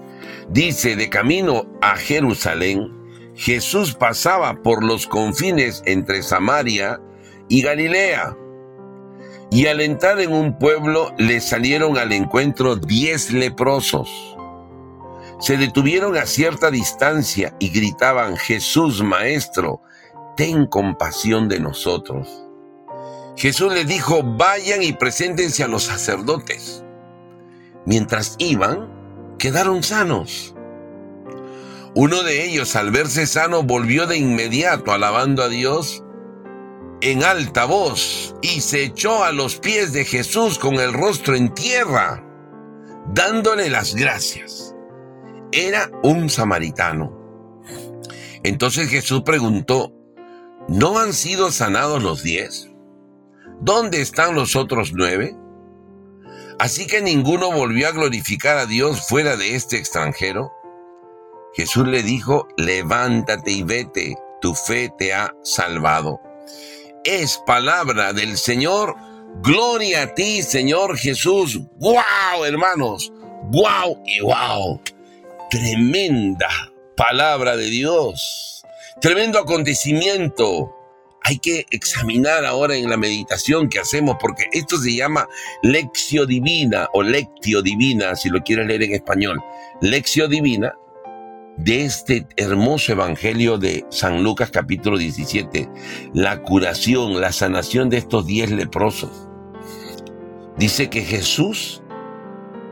Dice, 0.48 0.96
de 0.96 1.10
camino 1.10 1.66
a 1.82 1.96
Jerusalén, 1.96 2.90
Jesús 3.34 3.92
pasaba 3.92 4.62
por 4.62 4.82
los 4.82 5.06
confines 5.06 5.82
entre 5.84 6.22
Samaria 6.22 7.02
y 7.50 7.60
Galilea. 7.60 8.34
Y 9.50 9.66
al 9.66 9.82
entrar 9.82 10.20
en 10.20 10.32
un 10.32 10.58
pueblo 10.58 11.12
le 11.18 11.40
salieron 11.40 11.98
al 11.98 12.12
encuentro 12.12 12.76
diez 12.76 13.30
leprosos. 13.30 14.08
Se 15.38 15.58
detuvieron 15.58 16.16
a 16.16 16.24
cierta 16.24 16.70
distancia 16.70 17.54
y 17.58 17.68
gritaban, 17.68 18.38
Jesús, 18.38 19.02
Maestro, 19.02 19.82
ten 20.34 20.66
compasión 20.66 21.46
de 21.50 21.60
nosotros. 21.60 22.45
Jesús 23.36 23.72
les 23.72 23.86
dijo, 23.86 24.22
vayan 24.22 24.82
y 24.82 24.92
preséntense 24.94 25.62
a 25.62 25.68
los 25.68 25.84
sacerdotes. 25.84 26.82
Mientras 27.84 28.36
iban, 28.38 29.36
quedaron 29.38 29.82
sanos. 29.82 30.54
Uno 31.94 32.22
de 32.22 32.44
ellos, 32.44 32.76
al 32.76 32.90
verse 32.90 33.26
sano, 33.26 33.62
volvió 33.62 34.06
de 34.06 34.16
inmediato 34.16 34.92
alabando 34.92 35.42
a 35.42 35.48
Dios 35.48 36.02
en 37.02 37.24
alta 37.24 37.66
voz 37.66 38.34
y 38.40 38.60
se 38.60 38.84
echó 38.84 39.22
a 39.22 39.32
los 39.32 39.56
pies 39.56 39.92
de 39.92 40.04
Jesús 40.04 40.58
con 40.58 40.74
el 40.74 40.92
rostro 40.92 41.36
en 41.36 41.52
tierra, 41.54 42.24
dándole 43.14 43.68
las 43.68 43.94
gracias. 43.94 44.74
Era 45.52 45.90
un 46.02 46.28
samaritano. 46.30 47.16
Entonces 48.42 48.88
Jesús 48.88 49.22
preguntó, 49.22 49.92
¿no 50.68 50.98
han 50.98 51.12
sido 51.12 51.50
sanados 51.50 52.02
los 52.02 52.22
diez? 52.22 52.70
¿Dónde 53.66 54.00
están 54.00 54.36
los 54.36 54.54
otros 54.54 54.92
nueve? 54.94 55.36
Así 56.60 56.86
que 56.86 57.02
ninguno 57.02 57.50
volvió 57.50 57.88
a 57.88 57.90
glorificar 57.90 58.58
a 58.58 58.66
Dios 58.66 59.08
fuera 59.08 59.36
de 59.36 59.56
este 59.56 59.76
extranjero. 59.76 60.52
Jesús 61.56 61.88
le 61.88 62.04
dijo, 62.04 62.46
levántate 62.56 63.50
y 63.50 63.64
vete, 63.64 64.14
tu 64.40 64.54
fe 64.54 64.92
te 64.96 65.12
ha 65.12 65.34
salvado. 65.42 66.20
Es 67.02 67.42
palabra 67.44 68.12
del 68.12 68.38
Señor. 68.38 68.94
Gloria 69.42 70.02
a 70.02 70.14
ti, 70.14 70.44
Señor 70.44 70.96
Jesús. 70.96 71.58
¡Wow, 71.80 72.44
hermanos! 72.46 73.12
¡Wow 73.50 74.00
y 74.06 74.20
wow! 74.20 74.80
Tremenda 75.50 76.70
palabra 76.96 77.56
de 77.56 77.66
Dios. 77.66 78.62
Tremendo 79.00 79.40
acontecimiento. 79.40 80.75
Hay 81.28 81.38
que 81.38 81.66
examinar 81.72 82.44
ahora 82.44 82.76
en 82.76 82.88
la 82.88 82.96
meditación 82.96 83.68
que 83.68 83.80
hacemos, 83.80 84.16
porque 84.20 84.44
esto 84.52 84.78
se 84.78 84.94
llama 84.94 85.26
lección 85.60 86.28
divina 86.28 86.88
o 86.92 87.02
lectio 87.02 87.62
divina, 87.62 88.14
si 88.14 88.28
lo 88.28 88.44
quieres 88.44 88.68
leer 88.68 88.84
en 88.84 88.94
español. 88.94 89.42
Lección 89.80 90.30
divina 90.30 90.76
de 91.56 91.84
este 91.84 92.28
hermoso 92.36 92.92
evangelio 92.92 93.58
de 93.58 93.84
San 93.90 94.22
Lucas 94.22 94.52
capítulo 94.52 94.98
17, 94.98 95.68
la 96.14 96.42
curación, 96.42 97.20
la 97.20 97.32
sanación 97.32 97.90
de 97.90 97.96
estos 97.96 98.24
diez 98.24 98.52
leprosos. 98.52 99.28
Dice 100.56 100.88
que 100.90 101.02
Jesús 101.02 101.82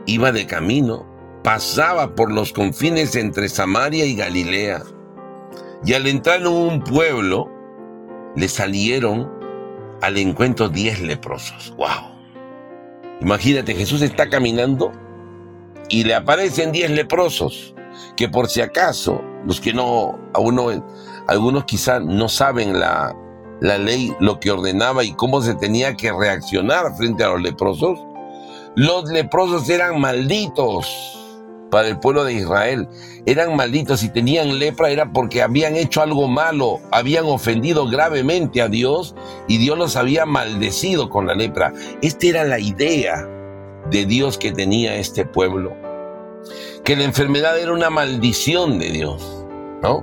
iba 0.05 0.31
de 0.31 0.45
camino, 0.45 1.05
pasaba 1.43 2.15
por 2.15 2.31
los 2.31 2.53
confines 2.53 3.17
entre 3.17 3.49
Samaria 3.49 4.05
y 4.05 4.15
Galilea, 4.15 4.81
y 5.85 5.91
al 5.91 6.07
entrar 6.07 6.39
en 6.39 6.47
un 6.47 6.81
pueblo, 6.81 7.51
le 8.35 8.47
salieron 8.47 9.31
al 10.01 10.17
encuentro 10.17 10.69
diez 10.69 11.01
leprosos. 11.01 11.73
¡Wow! 11.77 12.15
Imagínate, 13.21 13.75
Jesús 13.75 14.01
está 14.01 14.29
caminando 14.29 14.91
y 15.89 16.03
le 16.03 16.15
aparecen 16.15 16.71
diez 16.71 16.91
leprosos 16.91 17.73
que 18.17 18.27
por 18.27 18.49
si 18.49 18.61
acaso, 18.61 19.21
los 19.45 19.61
que 19.61 19.73
no, 19.73 20.19
a 20.33 20.39
uno, 20.39 20.85
algunos 21.27 21.65
quizá 21.65 21.99
no 21.99 22.27
saben 22.27 22.79
la, 22.79 23.15
la 23.61 23.77
ley, 23.77 24.13
lo 24.19 24.39
que 24.39 24.51
ordenaba 24.51 25.03
y 25.03 25.13
cómo 25.13 25.41
se 25.41 25.55
tenía 25.55 25.95
que 25.95 26.11
reaccionar 26.11 26.95
frente 26.97 27.23
a 27.23 27.29
los 27.29 27.41
leprosos, 27.41 27.99
Los 28.75 29.09
leprosos 29.09 29.69
eran 29.69 30.01
malditos 30.01 31.24
para 31.75 31.89
el 31.89 31.99
pueblo 31.99 32.23
de 32.23 32.31
Israel. 32.31 32.87
Eran 33.25 33.53
malditos 33.53 34.01
y 34.01 34.07
tenían 34.07 34.59
lepra 34.59 34.91
era 34.91 35.11
porque 35.11 35.41
habían 35.41 35.75
hecho 35.75 36.01
algo 36.01 36.29
malo, 36.29 36.79
habían 36.89 37.25
ofendido 37.25 37.85
gravemente 37.89 38.61
a 38.61 38.69
Dios 38.69 39.13
y 39.49 39.57
Dios 39.57 39.77
los 39.77 39.97
había 39.97 40.25
maldecido 40.25 41.09
con 41.09 41.27
la 41.27 41.35
lepra. 41.35 41.73
Esta 42.01 42.27
era 42.27 42.43
la 42.45 42.59
idea 42.59 43.27
de 43.91 44.05
Dios 44.05 44.37
que 44.37 44.53
tenía 44.53 44.95
este 44.95 45.25
pueblo. 45.25 45.75
Que 46.85 46.95
la 46.95 47.03
enfermedad 47.03 47.59
era 47.59 47.73
una 47.73 47.89
maldición 47.89 48.79
de 48.79 48.91
Dios, 48.91 49.45
¿no? 49.83 50.01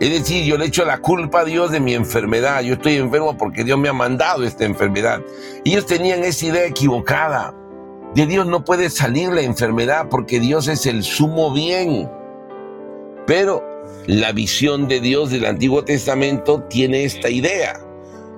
Es 0.00 0.10
decir, 0.10 0.46
yo 0.46 0.56
le 0.56 0.64
echo 0.64 0.86
la 0.86 0.96
culpa 0.96 1.40
a 1.40 1.44
Dios 1.44 1.70
de 1.72 1.80
mi 1.80 1.92
enfermedad. 1.92 2.62
Yo 2.62 2.72
estoy 2.72 2.96
enfermo 2.96 3.36
porque 3.36 3.64
Dios 3.64 3.78
me 3.78 3.90
ha 3.90 3.92
mandado 3.92 4.44
esta 4.44 4.64
enfermedad. 4.64 5.20
Ellos 5.62 5.84
tenían 5.84 6.24
esa 6.24 6.46
idea 6.46 6.64
equivocada. 6.64 7.54
De 8.14 8.26
Dios 8.26 8.46
no 8.46 8.64
puede 8.64 8.90
salir 8.90 9.30
la 9.30 9.42
enfermedad 9.42 10.08
porque 10.10 10.38
Dios 10.38 10.68
es 10.68 10.86
el 10.86 11.02
sumo 11.02 11.52
bien. 11.52 12.10
Pero 13.26 13.64
la 14.06 14.32
visión 14.32 14.86
de 14.88 15.00
Dios 15.00 15.30
del 15.30 15.46
Antiguo 15.46 15.84
Testamento 15.84 16.62
tiene 16.64 17.04
esta 17.04 17.30
idea. 17.30 17.80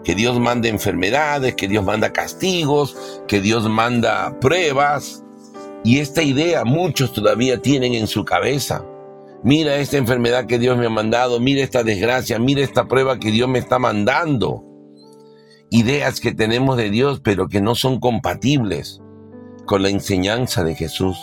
Que 0.04 0.14
Dios 0.14 0.38
manda 0.38 0.68
enfermedades, 0.68 1.54
que 1.54 1.66
Dios 1.66 1.84
manda 1.84 2.12
castigos, 2.12 3.22
que 3.26 3.40
Dios 3.40 3.68
manda 3.68 4.38
pruebas. 4.38 5.24
Y 5.82 5.98
esta 5.98 6.22
idea 6.22 6.64
muchos 6.64 7.12
todavía 7.12 7.60
tienen 7.60 7.94
en 7.94 8.06
su 8.06 8.24
cabeza 8.24 8.84
mira 9.44 9.76
esta 9.76 9.98
enfermedad 9.98 10.46
que 10.46 10.58
Dios 10.58 10.76
me 10.78 10.86
ha 10.86 10.90
mandado, 10.90 11.38
mira 11.38 11.62
esta 11.62 11.84
desgracia, 11.84 12.38
mira 12.38 12.62
esta 12.62 12.88
prueba 12.88 13.18
que 13.18 13.30
Dios 13.30 13.46
me 13.46 13.58
está 13.58 13.78
mandando. 13.78 14.64
Ideas 15.70 16.18
que 16.18 16.32
tenemos 16.32 16.78
de 16.78 16.90
Dios, 16.90 17.20
pero 17.22 17.48
que 17.48 17.60
no 17.60 17.74
son 17.74 18.00
compatibles 18.00 19.03
con 19.66 19.82
la 19.82 19.88
enseñanza 19.88 20.64
de 20.64 20.74
Jesús. 20.74 21.18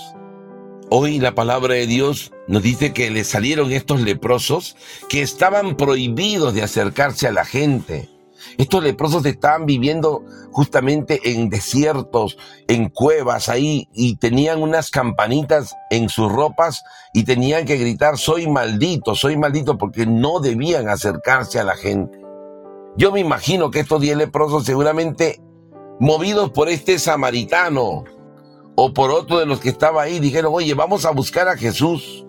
Hoy 0.90 1.20
la 1.20 1.36
palabra 1.36 1.76
de 1.76 1.88
Dios 1.88 2.32
nos 2.48 2.64
dice 2.64 2.94
que 2.94 3.10
le 3.12 3.24
salieron 3.24 3.72
estos 3.72 4.02
leprosos 4.02 4.76
que 5.10 5.22
estaban 5.22 5.78
prohibidos 5.78 6.54
de 6.54 6.64
acercarse 6.64 7.28
a 7.28 7.32
la 7.32 7.46
gente 7.46 8.10
estos 8.58 8.84
leprosos 8.84 9.26
estaban 9.26 9.66
viviendo 9.66 10.24
justamente 10.52 11.20
en 11.24 11.50
desiertos, 11.50 12.38
en 12.68 12.90
cuevas 12.90 13.50
ahí, 13.50 13.88
y 13.94 14.18
tenían 14.18 14.62
unas 14.62 14.90
campanitas 14.90 15.76
en 15.90 16.10
sus 16.10 16.32
ropas 16.32 16.84
y 17.14 17.24
tenían 17.24 17.66
que 17.66 17.78
gritar, 17.78 18.18
soy 18.18 18.48
maldito, 18.48 19.16
soy 19.16 19.38
maldito, 19.38 19.78
porque 19.78 20.06
no 20.06 20.40
debían 20.40 20.90
acercarse 20.90 21.60
a 21.60 21.64
la 21.64 21.76
gente. 21.76 22.20
Yo 22.98 23.12
me 23.12 23.20
imagino 23.20 23.72
que 23.72 23.80
estos 23.80 24.02
diez 24.02 24.18
leprosos 24.18 24.66
seguramente, 24.66 25.42
movidos 26.00 26.52
por 26.52 26.68
este 26.68 27.00
samaritano 27.00 28.04
o 28.84 28.96
por 28.96 29.12
otro 29.12 29.38
de 29.38 29.46
los 29.46 29.60
que 29.60 29.70
estaba 29.70 30.02
ahí, 30.02 30.20
dijeron, 30.20 30.52
oye, 30.56 30.74
vamos 30.74 31.06
a 31.06 31.12
buscar 31.12 31.48
a 31.48 31.56
Jesús. 31.56 32.26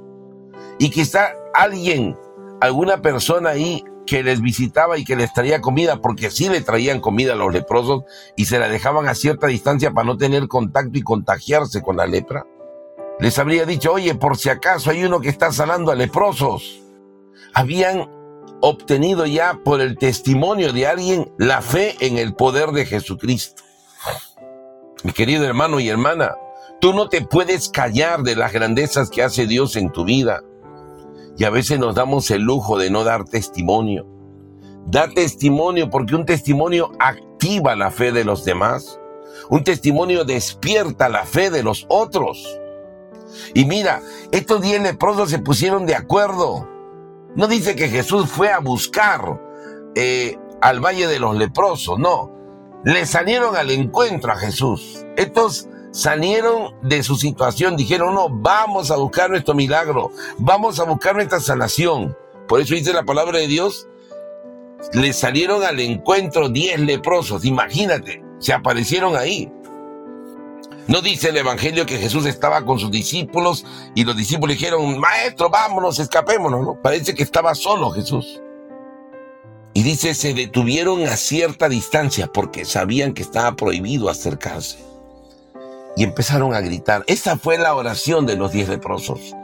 Y 0.78 0.90
quizá 0.90 1.32
alguien, 1.54 2.14
alguna 2.60 3.00
persona 3.00 3.48
ahí 3.48 3.82
que 4.04 4.22
les 4.22 4.42
visitaba 4.42 4.98
y 4.98 5.04
que 5.06 5.16
les 5.16 5.32
traía 5.32 5.62
comida, 5.62 6.02
porque 6.02 6.30
sí 6.30 6.50
le 6.50 6.60
traían 6.60 7.00
comida 7.00 7.32
a 7.32 7.36
los 7.36 7.54
leprosos 7.54 8.02
y 8.36 8.44
se 8.44 8.58
la 8.58 8.68
dejaban 8.68 9.08
a 9.08 9.14
cierta 9.14 9.46
distancia 9.46 9.92
para 9.92 10.04
no 10.04 10.18
tener 10.18 10.46
contacto 10.46 10.98
y 10.98 11.02
contagiarse 11.02 11.80
con 11.80 11.96
la 11.96 12.06
lepra. 12.06 12.46
Les 13.18 13.38
habría 13.38 13.64
dicho, 13.64 13.90
oye, 13.90 14.14
por 14.14 14.36
si 14.36 14.50
acaso 14.50 14.90
hay 14.90 15.04
uno 15.04 15.22
que 15.22 15.30
está 15.30 15.52
sanando 15.52 15.90
a 15.90 15.94
leprosos. 15.94 16.82
Habían 17.54 18.10
obtenido 18.60 19.24
ya 19.24 19.58
por 19.64 19.80
el 19.80 19.96
testimonio 19.96 20.74
de 20.74 20.86
alguien 20.86 21.32
la 21.38 21.62
fe 21.62 21.96
en 22.00 22.18
el 22.18 22.34
poder 22.34 22.72
de 22.72 22.84
Jesucristo. 22.84 23.62
Mi 25.02 25.12
querido 25.12 25.46
hermano 25.46 25.80
y 25.80 25.88
hermana, 25.88 26.36
tú 26.82 26.92
no 26.92 27.08
te 27.08 27.20
puedes 27.20 27.68
callar 27.68 28.24
de 28.24 28.34
las 28.34 28.52
grandezas 28.52 29.08
que 29.08 29.22
hace 29.22 29.46
Dios 29.46 29.76
en 29.76 29.92
tu 29.92 30.04
vida 30.04 30.42
y 31.38 31.44
a 31.44 31.50
veces 31.50 31.78
nos 31.78 31.94
damos 31.94 32.28
el 32.32 32.42
lujo 32.42 32.76
de 32.76 32.90
no 32.90 33.04
dar 33.04 33.24
testimonio. 33.24 34.04
Da 34.86 35.06
testimonio 35.06 35.90
porque 35.90 36.16
un 36.16 36.26
testimonio 36.26 36.90
activa 36.98 37.76
la 37.76 37.92
fe 37.92 38.10
de 38.10 38.24
los 38.24 38.44
demás. 38.44 38.98
Un 39.48 39.62
testimonio 39.62 40.24
despierta 40.24 41.08
la 41.08 41.24
fe 41.24 41.50
de 41.50 41.62
los 41.62 41.86
otros. 41.88 42.58
Y 43.54 43.64
mira, 43.64 44.02
estos 44.32 44.60
diez 44.60 44.82
leprosos 44.82 45.30
se 45.30 45.38
pusieron 45.38 45.86
de 45.86 45.94
acuerdo. 45.94 46.68
No 47.36 47.46
dice 47.46 47.76
que 47.76 47.90
Jesús 47.90 48.28
fue 48.28 48.50
a 48.50 48.58
buscar 48.58 49.40
eh, 49.94 50.36
al 50.60 50.80
Valle 50.80 51.06
de 51.06 51.20
los 51.20 51.36
Leprosos, 51.36 52.00
no. 52.00 52.32
Le 52.84 53.06
salieron 53.06 53.54
al 53.54 53.70
encuentro 53.70 54.32
a 54.32 54.36
Jesús. 54.36 55.06
Estos 55.16 55.68
salieron 55.92 56.74
de 56.82 57.02
su 57.02 57.16
situación, 57.16 57.76
dijeron, 57.76 58.14
no, 58.14 58.28
vamos 58.28 58.90
a 58.90 58.96
buscar 58.96 59.30
nuestro 59.30 59.54
milagro, 59.54 60.10
vamos 60.38 60.80
a 60.80 60.84
buscar 60.84 61.14
nuestra 61.14 61.38
sanación. 61.38 62.16
Por 62.48 62.60
eso 62.60 62.74
dice 62.74 62.92
la 62.92 63.04
palabra 63.04 63.38
de 63.38 63.46
Dios, 63.46 63.86
le 64.94 65.12
salieron 65.12 65.62
al 65.62 65.78
encuentro 65.78 66.48
diez 66.48 66.80
leprosos, 66.80 67.44
imagínate, 67.44 68.24
se 68.38 68.52
aparecieron 68.52 69.16
ahí. 69.16 69.52
No 70.88 71.00
dice 71.00 71.28
el 71.28 71.36
Evangelio 71.36 71.86
que 71.86 71.98
Jesús 71.98 72.26
estaba 72.26 72.64
con 72.64 72.80
sus 72.80 72.90
discípulos 72.90 73.64
y 73.94 74.04
los 74.04 74.16
discípulos 74.16 74.56
dijeron, 74.56 74.98
maestro, 74.98 75.48
vámonos, 75.48 76.00
escapémonos, 76.00 76.64
¿no? 76.64 76.82
Parece 76.82 77.14
que 77.14 77.22
estaba 77.22 77.54
solo 77.54 77.90
Jesús. 77.92 78.42
Y 79.74 79.84
dice, 79.84 80.14
se 80.14 80.34
detuvieron 80.34 81.04
a 81.04 81.16
cierta 81.16 81.68
distancia 81.68 82.26
porque 82.26 82.64
sabían 82.64 83.14
que 83.14 83.22
estaba 83.22 83.54
prohibido 83.54 84.10
acercarse 84.10 84.91
y 85.96 86.04
empezaron 86.04 86.54
a 86.54 86.60
gritar. 86.60 87.04
Esa 87.06 87.36
fue 87.36 87.58
la 87.58 87.74
oración 87.74 88.26
de 88.26 88.36
los 88.36 88.52
diez 88.52 88.68
leprosos. 88.68 89.34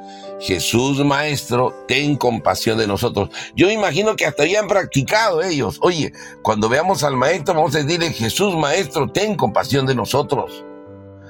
Jesús 0.41 1.05
Maestro, 1.05 1.75
ten 1.89 2.17
compasión 2.17 2.79
de 2.79 2.87
nosotros. 2.87 3.31
Yo 3.57 3.67
me 3.67 3.73
imagino 3.73 4.15
que 4.15 4.27
hasta 4.27 4.45
habían 4.45 4.69
practicado 4.69 5.43
ellos. 5.43 5.79
Oye, 5.83 6.13
cuando 6.43 6.69
veamos 6.69 7.03
al 7.03 7.17
Maestro, 7.17 7.55
vamos 7.55 7.75
a 7.75 7.83
decirle, 7.83 8.13
Jesús 8.13 8.57
Maestro, 8.57 9.11
ten 9.11 9.35
compasión 9.35 9.87
de 9.87 9.97
nosotros. 9.97 10.65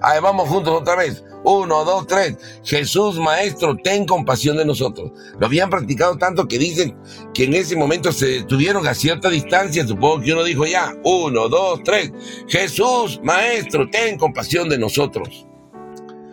Ahí 0.03 0.21
vamos 0.21 0.49
juntos 0.49 0.81
otra 0.81 0.97
vez. 0.97 1.25
Uno, 1.45 1.85
dos, 1.85 2.07
tres. 2.07 2.37
Jesús 2.65 3.19
Maestro, 3.19 3.77
ten 3.77 4.07
compasión 4.07 4.57
de 4.57 4.65
nosotros. 4.65 5.13
Lo 5.39 5.47
habían 5.47 5.71
practicado 5.71 6.17
tanto 6.19 6.49
que 6.49 6.59
dicen 6.59 6.97
que 7.33 7.45
en 7.45 7.55
ese 7.55 7.77
momento 7.77 8.13
se 8.13 8.27
detuvieron 8.27 8.87
a 8.87 8.95
cierta 8.95 9.31
distancia. 9.31 9.87
Supongo 9.87 10.21
que 10.21 10.33
uno 10.33 10.45
dijo 10.45 10.67
ya, 10.67 10.95
uno, 11.05 11.49
dos, 11.49 11.83
tres. 11.85 12.13
Jesús 12.49 13.21
Maestro, 13.23 13.89
ten 13.91 14.19
compasión 14.19 14.69
de 14.69 14.79
nosotros. 14.79 15.47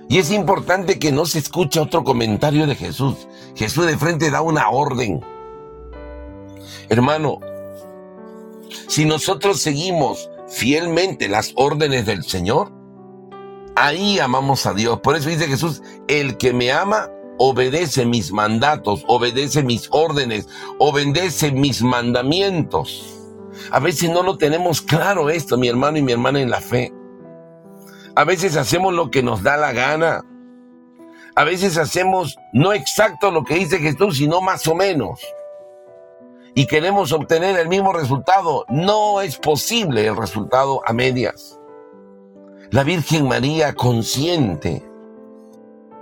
Y 0.07 0.19
es 0.19 0.31
importante 0.31 0.99
que 0.99 1.11
no 1.11 1.25
se 1.25 1.39
escuche 1.39 1.79
otro 1.79 2.03
comentario 2.03 2.67
de 2.67 2.75
Jesús. 2.75 3.27
Jesús 3.55 3.85
de 3.85 3.97
frente 3.97 4.29
da 4.29 4.41
una 4.41 4.69
orden. 4.69 5.21
Hermano, 6.89 7.39
si 8.87 9.05
nosotros 9.05 9.61
seguimos 9.61 10.29
fielmente 10.47 11.27
las 11.27 11.53
órdenes 11.55 12.05
del 12.05 12.23
Señor, 12.23 12.71
Ahí 13.75 14.19
amamos 14.19 14.65
a 14.65 14.73
Dios. 14.73 14.99
Por 15.01 15.15
eso 15.15 15.29
dice 15.29 15.47
Jesús, 15.47 15.81
el 16.07 16.37
que 16.37 16.53
me 16.53 16.71
ama 16.71 17.09
obedece 17.37 18.05
mis 18.05 18.31
mandatos, 18.31 19.03
obedece 19.07 19.63
mis 19.63 19.89
órdenes, 19.91 20.47
obedece 20.79 21.51
mis 21.51 21.81
mandamientos. 21.81 23.11
A 23.71 23.79
veces 23.79 24.09
no 24.09 24.23
lo 24.23 24.37
tenemos 24.37 24.81
claro 24.81 25.29
esto, 25.29 25.57
mi 25.57 25.67
hermano 25.67 25.97
y 25.97 26.01
mi 26.01 26.11
hermana 26.11 26.41
en 26.41 26.49
la 26.49 26.61
fe. 26.61 26.93
A 28.15 28.23
veces 28.23 28.55
hacemos 28.55 28.93
lo 28.93 29.11
que 29.11 29.23
nos 29.23 29.43
da 29.43 29.57
la 29.57 29.73
gana. 29.73 30.23
A 31.35 31.43
veces 31.43 31.77
hacemos 31.77 32.37
no 32.53 32.71
exacto 32.71 33.31
lo 33.31 33.43
que 33.43 33.55
dice 33.55 33.79
Jesús, 33.79 34.17
sino 34.17 34.39
más 34.39 34.67
o 34.67 34.75
menos. 34.75 35.19
Y 36.53 36.67
queremos 36.67 37.11
obtener 37.11 37.57
el 37.59 37.67
mismo 37.67 37.91
resultado. 37.91 38.65
No 38.69 39.19
es 39.19 39.37
posible 39.37 40.07
el 40.07 40.15
resultado 40.15 40.81
a 40.85 40.93
medias. 40.93 41.59
La 42.71 42.83
Virgen 42.83 43.27
María, 43.27 43.73
consciente 43.73 44.83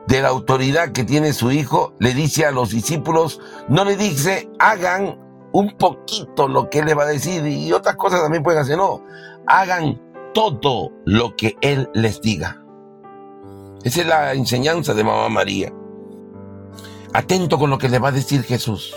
de 0.07 0.21
la 0.21 0.29
autoridad 0.29 0.91
que 0.91 1.03
tiene 1.03 1.33
su 1.33 1.51
hijo, 1.51 1.93
le 1.99 2.13
dice 2.13 2.45
a 2.45 2.51
los 2.51 2.69
discípulos, 2.69 3.39
no 3.67 3.85
le 3.85 3.95
dice, 3.95 4.49
hagan 4.59 5.19
un 5.51 5.77
poquito 5.77 6.47
lo 6.47 6.69
que 6.69 6.79
él 6.79 6.85
le 6.85 6.93
va 6.93 7.03
a 7.03 7.07
decir 7.07 7.45
y 7.45 7.71
otras 7.71 7.95
cosas 7.95 8.21
también 8.21 8.43
pueden 8.43 8.61
hacer, 8.61 8.77
no, 8.77 9.01
hagan 9.45 10.01
todo 10.33 10.91
lo 11.05 11.35
que 11.35 11.57
él 11.61 11.89
les 11.93 12.21
diga. 12.21 12.63
Esa 13.83 14.01
es 14.01 14.07
la 14.07 14.33
enseñanza 14.33 14.93
de 14.93 15.03
Mamá 15.03 15.29
María. 15.29 15.71
Atento 17.13 17.59
con 17.59 17.69
lo 17.69 17.77
que 17.77 17.89
le 17.89 17.99
va 17.99 18.09
a 18.09 18.13
decir 18.13 18.43
Jesús. 18.43 18.95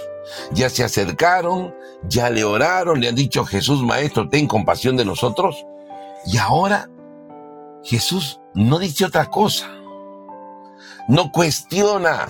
Ya 0.53 0.71
se 0.71 0.83
acercaron, 0.83 1.75
ya 2.09 2.31
le 2.31 2.45
oraron, 2.45 3.01
le 3.01 3.09
han 3.09 3.15
dicho, 3.15 3.45
Jesús 3.45 3.83
Maestro, 3.83 4.29
ten 4.29 4.47
compasión 4.47 4.97
de 4.97 5.05
nosotros. 5.05 5.67
Y 6.27 6.39
ahora 6.39 6.89
Jesús 7.87 8.41
no 8.53 8.81
dice 8.81 9.05
otra 9.05 9.27
cosa. 9.27 9.71
No 11.07 11.31
cuestiona. 11.31 12.27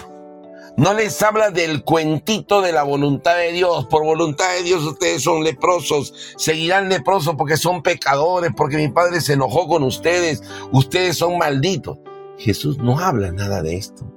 No 0.76 0.92
les 0.92 1.22
habla 1.22 1.50
del 1.50 1.82
cuentito 1.82 2.60
de 2.60 2.72
la 2.72 2.82
voluntad 2.82 3.38
de 3.38 3.52
Dios. 3.52 3.86
Por 3.86 4.04
voluntad 4.04 4.52
de 4.52 4.64
Dios 4.64 4.84
ustedes 4.84 5.22
son 5.22 5.42
leprosos. 5.44 6.12
Seguirán 6.36 6.90
leprosos 6.90 7.36
porque 7.36 7.56
son 7.56 7.82
pecadores, 7.82 8.50
porque 8.54 8.76
mi 8.76 8.88
Padre 8.88 9.22
se 9.22 9.32
enojó 9.32 9.66
con 9.66 9.82
ustedes. 9.82 10.42
Ustedes 10.72 11.16
son 11.16 11.38
malditos. 11.38 11.96
Jesús 12.36 12.76
no 12.76 12.98
habla 12.98 13.32
nada 13.32 13.62
de 13.62 13.76
esto. 13.76 14.12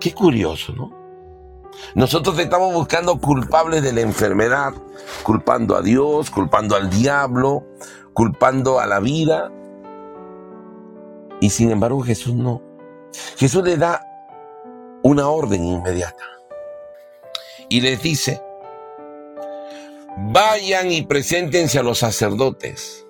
Qué 0.00 0.14
curioso, 0.14 0.72
¿no? 0.72 0.90
Nosotros 1.94 2.38
estamos 2.38 2.72
buscando 2.72 3.20
culpables 3.20 3.82
de 3.82 3.92
la 3.92 4.00
enfermedad, 4.00 4.72
culpando 5.22 5.76
a 5.76 5.82
Dios, 5.82 6.30
culpando 6.30 6.76
al 6.76 6.88
diablo, 6.88 7.66
culpando 8.14 8.80
a 8.80 8.86
la 8.86 9.00
vida. 9.00 9.52
Y 11.40 11.50
sin 11.50 11.70
embargo 11.70 12.00
Jesús 12.02 12.34
no. 12.34 12.62
Jesús 13.36 13.62
le 13.64 13.76
da 13.76 14.02
una 15.02 15.28
orden 15.28 15.64
inmediata. 15.64 16.24
Y 17.68 17.80
les 17.80 18.02
dice, 18.02 18.42
vayan 20.32 20.90
y 20.90 21.02
preséntense 21.02 21.78
a 21.78 21.82
los 21.82 21.98
sacerdotes. 21.98 23.06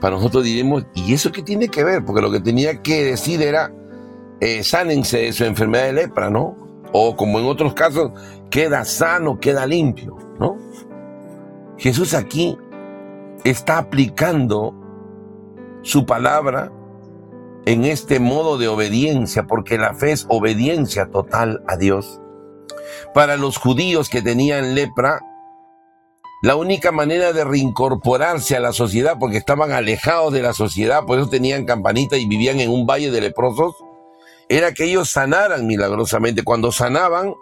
Para 0.00 0.16
nosotros 0.16 0.44
diremos, 0.44 0.84
¿y 0.94 1.14
eso 1.14 1.32
qué 1.32 1.42
tiene 1.42 1.68
que 1.68 1.84
ver? 1.84 2.04
Porque 2.04 2.22
lo 2.22 2.30
que 2.30 2.40
tenía 2.40 2.82
que 2.82 3.04
decir 3.04 3.42
era, 3.42 3.72
eh, 4.40 4.62
sánense 4.62 5.18
de 5.18 5.32
su 5.32 5.44
enfermedad 5.44 5.86
de 5.86 5.92
lepra, 5.94 6.28
¿no? 6.28 6.56
O 6.92 7.16
como 7.16 7.38
en 7.38 7.46
otros 7.46 7.72
casos, 7.74 8.12
queda 8.50 8.84
sano, 8.84 9.40
queda 9.40 9.66
limpio, 9.66 10.16
¿no? 10.38 10.58
Jesús 11.78 12.14
aquí 12.14 12.56
está 13.44 13.78
aplicando 13.78 14.74
su 15.82 16.04
palabra 16.04 16.72
en 17.66 17.84
este 17.84 18.20
modo 18.20 18.58
de 18.58 18.68
obediencia, 18.68 19.46
porque 19.46 19.76
la 19.76 19.92
fe 19.92 20.12
es 20.12 20.24
obediencia 20.28 21.10
total 21.10 21.62
a 21.66 21.76
Dios. 21.76 22.20
Para 23.12 23.36
los 23.36 23.56
judíos 23.56 24.08
que 24.08 24.22
tenían 24.22 24.76
lepra, 24.76 25.20
la 26.42 26.54
única 26.54 26.92
manera 26.92 27.32
de 27.32 27.44
reincorporarse 27.44 28.56
a 28.56 28.60
la 28.60 28.72
sociedad, 28.72 29.16
porque 29.18 29.38
estaban 29.38 29.72
alejados 29.72 30.32
de 30.32 30.42
la 30.42 30.52
sociedad, 30.52 31.04
por 31.06 31.18
eso 31.18 31.28
tenían 31.28 31.64
campanita 31.64 32.16
y 32.16 32.26
vivían 32.26 32.60
en 32.60 32.70
un 32.70 32.86
valle 32.86 33.10
de 33.10 33.20
leprosos, 33.20 33.74
era 34.48 34.72
que 34.72 34.84
ellos 34.84 35.10
sanaran 35.10 35.66
milagrosamente. 35.66 36.44
Cuando 36.44 36.70
sanaban, 36.70 37.34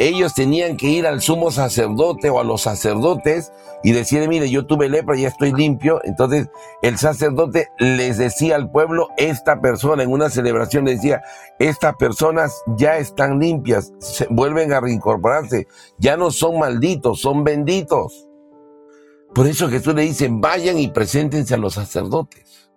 ellos 0.00 0.32
tenían 0.32 0.78
que 0.78 0.86
ir 0.86 1.06
al 1.06 1.20
sumo 1.20 1.50
sacerdote 1.50 2.30
o 2.30 2.40
a 2.40 2.44
los 2.44 2.62
sacerdotes 2.62 3.52
y 3.84 3.92
decir, 3.92 4.26
mire, 4.28 4.48
yo 4.48 4.64
tuve 4.64 4.88
lepra, 4.88 5.14
ya 5.14 5.28
estoy 5.28 5.52
limpio. 5.52 6.00
Entonces 6.04 6.48
el 6.80 6.96
sacerdote 6.96 7.68
les 7.78 8.16
decía 8.16 8.56
al 8.56 8.70
pueblo, 8.70 9.08
esta 9.18 9.60
persona 9.60 10.02
en 10.02 10.10
una 10.10 10.30
celebración 10.30 10.86
le 10.86 10.92
decía, 10.94 11.20
estas 11.58 11.96
personas 11.96 12.62
ya 12.78 12.96
están 12.96 13.38
limpias, 13.38 13.92
se 13.98 14.26
vuelven 14.30 14.72
a 14.72 14.80
reincorporarse, 14.80 15.68
ya 15.98 16.16
no 16.16 16.30
son 16.30 16.58
malditos, 16.58 17.20
son 17.20 17.44
benditos. 17.44 18.26
Por 19.34 19.46
eso 19.46 19.68
Jesús 19.68 19.94
le 19.94 20.02
dice, 20.02 20.28
vayan 20.30 20.78
y 20.78 20.88
preséntense 20.88 21.52
a 21.52 21.58
los 21.58 21.74
sacerdotes. 21.74 22.70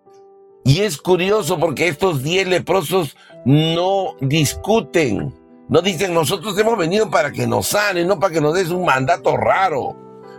Y 0.66 0.82
es 0.82 0.98
curioso 0.98 1.58
porque 1.58 1.88
estos 1.88 2.22
diez 2.22 2.50
leprosos 2.50 3.16
no 3.46 4.16
discuten 4.20 5.34
no 5.70 5.82
dicen, 5.82 6.14
nosotros 6.14 6.58
hemos 6.58 6.78
venido 6.78 7.10
para 7.10 7.32
que 7.32 7.48
nos 7.48 7.68
sanen, 7.68 8.08
no 8.08 8.20
para 8.20 8.34
que 8.34 8.42
nos 8.42 8.54
des 8.54 8.70
un 8.70 8.86
mandato 8.86 9.38
raro. 9.38 9.96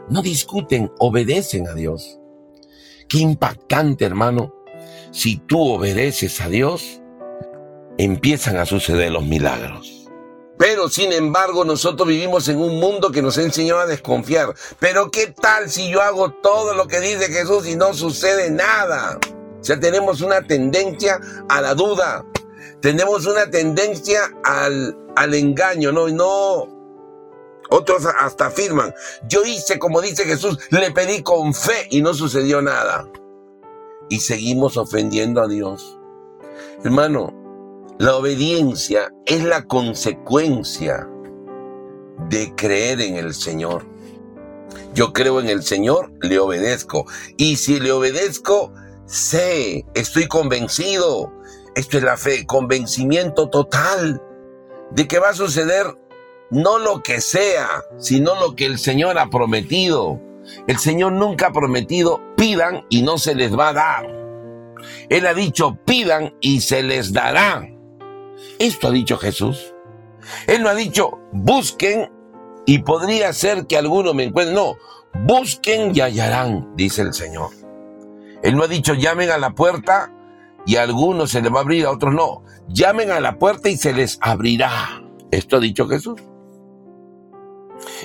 No 0.09 0.21
discuten, 0.21 0.93
obedecen 0.99 1.67
a 1.67 1.75
Dios. 1.75 2.21
Qué 3.09 3.19
impactante, 3.19 4.05
hermano. 4.05 4.55
Si 5.13 5.37
tú 5.37 5.61
obedeces 5.75 6.41
a 6.41 6.49
Dios, 6.49 7.01
empiezan 7.97 8.59
a 8.59 8.67
suceder 8.67 9.13
los 9.13 9.25
milagros. 9.25 10.11
Pero 10.59 10.89
sin 10.89 11.13
embargo, 11.13 11.65
nosotros 11.65 12.07
vivimos 12.07 12.49
en 12.49 12.59
un 12.59 12.79
mundo 12.79 13.11
que 13.11 13.23
nos 13.23 13.39
enseñó 13.39 13.79
a 13.79 13.87
desconfiar. 13.87 14.55
Pero 14.79 15.11
¿qué 15.11 15.29
tal 15.29 15.71
si 15.71 15.89
yo 15.91 16.03
hago 16.03 16.33
todo 16.33 16.75
lo 16.75 16.87
que 16.87 17.01
dice 17.01 17.27
Jesús 17.29 17.67
y 17.67 17.77
no 17.77 17.95
sucede 17.95 18.51
nada? 18.51 19.19
O 19.61 19.65
sea, 19.65 19.81
tenemos 19.81 20.21
una 20.21 20.43
tendencia 20.43 21.19
a 21.49 21.61
la 21.61 21.75
duda. 21.75 22.25
Tenemos 22.81 23.27
una 23.27 23.51
tendencia 23.51 24.21
al, 24.45 24.97
al 25.17 25.35
engaño, 25.35 25.93
¿no? 25.93 26.09
No. 26.09 26.75
Otros 27.71 28.07
hasta 28.07 28.47
afirman, 28.47 28.95
yo 29.27 29.43
hice 29.45 29.79
como 29.79 30.01
dice 30.01 30.25
Jesús, 30.25 30.59
le 30.71 30.91
pedí 30.91 31.23
con 31.23 31.55
fe 31.55 31.89
y 31.91 32.03
no 32.03 32.15
sucedió 32.15 32.61
nada. 32.61 33.09
Y 34.11 34.21
seguimos 34.21 34.77
ofendiendo 34.77 35.41
a 35.41 35.49
Dios. 35.49 35.99
Hermano, 36.85 37.33
la 37.99 38.17
obediencia 38.17 39.13
es 39.25 39.43
la 39.43 39.65
consecuencia 39.65 41.09
de 42.29 42.55
creer 42.55 43.01
en 43.01 43.17
el 43.17 43.35
Señor. 43.35 43.87
Yo 44.95 45.13
creo 45.13 45.41
en 45.41 45.49
el 45.49 45.63
Señor, 45.63 46.13
le 46.21 46.39
obedezco. 46.39 47.07
Y 47.37 47.57
si 47.57 47.81
le 47.81 47.93
obedezco, 47.93 48.73
sé, 49.07 49.87
estoy 49.95 50.29
convencido. 50.29 51.33
Esto 51.75 51.97
es 51.97 52.05
la 52.05 52.17
fe, 52.17 52.47
convencimiento 52.47 53.49
total 53.49 54.21
de 54.91 55.09
que 55.09 55.19
va 55.19 55.31
a 55.31 55.35
suceder 55.35 55.87
no 56.51 56.79
lo 56.79 57.03
que 57.03 57.21
sea, 57.21 57.69
sino 57.99 58.35
lo 58.41 58.55
que 58.55 58.67
el 58.67 58.79
Señor 58.79 59.19
ha 59.19 59.29
prometido. 59.29 60.21
El 60.67 60.79
Señor 60.79 61.13
nunca 61.13 61.49
ha 61.49 61.53
prometido, 61.53 62.21
pidan 62.37 62.85
y 62.91 63.03
no 63.03 63.19
se 63.19 63.35
les 63.35 63.57
va 63.59 63.69
a 63.69 63.73
dar. 63.73 64.15
Él 65.09 65.27
ha 65.27 65.35
dicho, 65.35 65.79
pidan 65.85 66.35
y 66.41 66.61
se 66.61 66.83
les 66.83 67.13
dará. 67.13 67.67
Esto 68.59 68.89
ha 68.89 68.91
dicho 68.91 69.17
Jesús. 69.17 69.75
Él 70.47 70.63
no 70.63 70.69
ha 70.69 70.75
dicho, 70.75 71.19
busquen 71.33 72.11
y 72.67 72.79
podría 72.79 73.33
ser 73.33 73.67
que 73.67 73.77
alguno 73.77 74.15
me 74.15 74.25
encuentre. 74.25 74.55
No, 74.55 74.77
busquen 75.25 75.95
y 75.95 76.01
hallarán, 76.01 76.77
dice 76.77 77.03
el 77.03 77.15
Señor. 77.15 77.51
Él 78.43 78.57
no 78.57 78.65
ha 78.65 78.69
dicho, 78.69 78.95
llamen 78.95 79.31
a 79.31 79.39
la 79.39 79.51
puerta 79.51 80.13
y 80.67 80.77
a 80.77 80.83
algunos 80.83 81.31
se 81.31 81.43
les 81.43 81.53
va 81.53 81.59
a 81.59 81.63
abrir, 81.63 81.87
a 81.87 81.91
otros 81.91 82.15
no. 82.15 82.43
Llamen 82.69 83.11
a 83.11 83.21
la 83.21 83.39
puerta 83.39 83.69
y 83.69 83.77
se 83.77 83.93
les 83.93 84.19
abrirá. 84.21 85.03
Esto 85.31 85.57
ha 85.57 85.61
dicho 85.61 85.87
Jesús. 85.89 86.21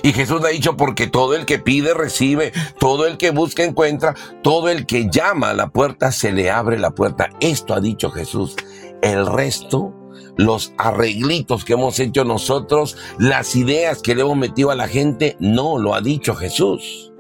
Y 0.04 0.14
Jesús 0.14 0.42
ha 0.44 0.50
dicho, 0.50 0.76
porque 0.78 1.08
todo 1.08 1.36
el 1.36 1.46
que 1.46 1.60
pide 1.60 1.94
recibe, 1.94 2.52
todo 2.80 3.06
el 3.06 3.18
que 3.18 3.32
busca 3.32 3.64
encuentra, 3.64 4.16
todo 4.42 4.70
el 4.70 4.86
que 4.86 5.10
llama 5.10 5.52
a 5.52 5.54
la 5.54 5.70
puerta 5.70 6.12
se 6.12 6.32
le 6.32 6.50
abre 6.50 6.80
la 6.80 6.92
puerta. 6.92 7.30
Esto 7.40 7.74
ha 7.74 7.80
dicho 7.80 8.10
Jesús. 8.12 8.56
El 9.02 9.26
resto, 9.26 9.94
los 10.38 10.74
arreglitos 10.78 11.66
que 11.66 11.74
hemos 11.74 12.00
hecho 12.00 12.24
nosotros, 12.24 12.98
las 13.18 13.56
ideas 13.56 14.02
que 14.02 14.16
le 14.16 14.22
hemos 14.22 14.38
metido 14.38 14.72
a 14.72 14.76
la 14.76 14.88
gente, 14.88 15.38
no 15.40 15.78
lo 15.78 15.94
ha 15.94 16.02
dicho 16.02 16.36
Jesús. 16.36 17.14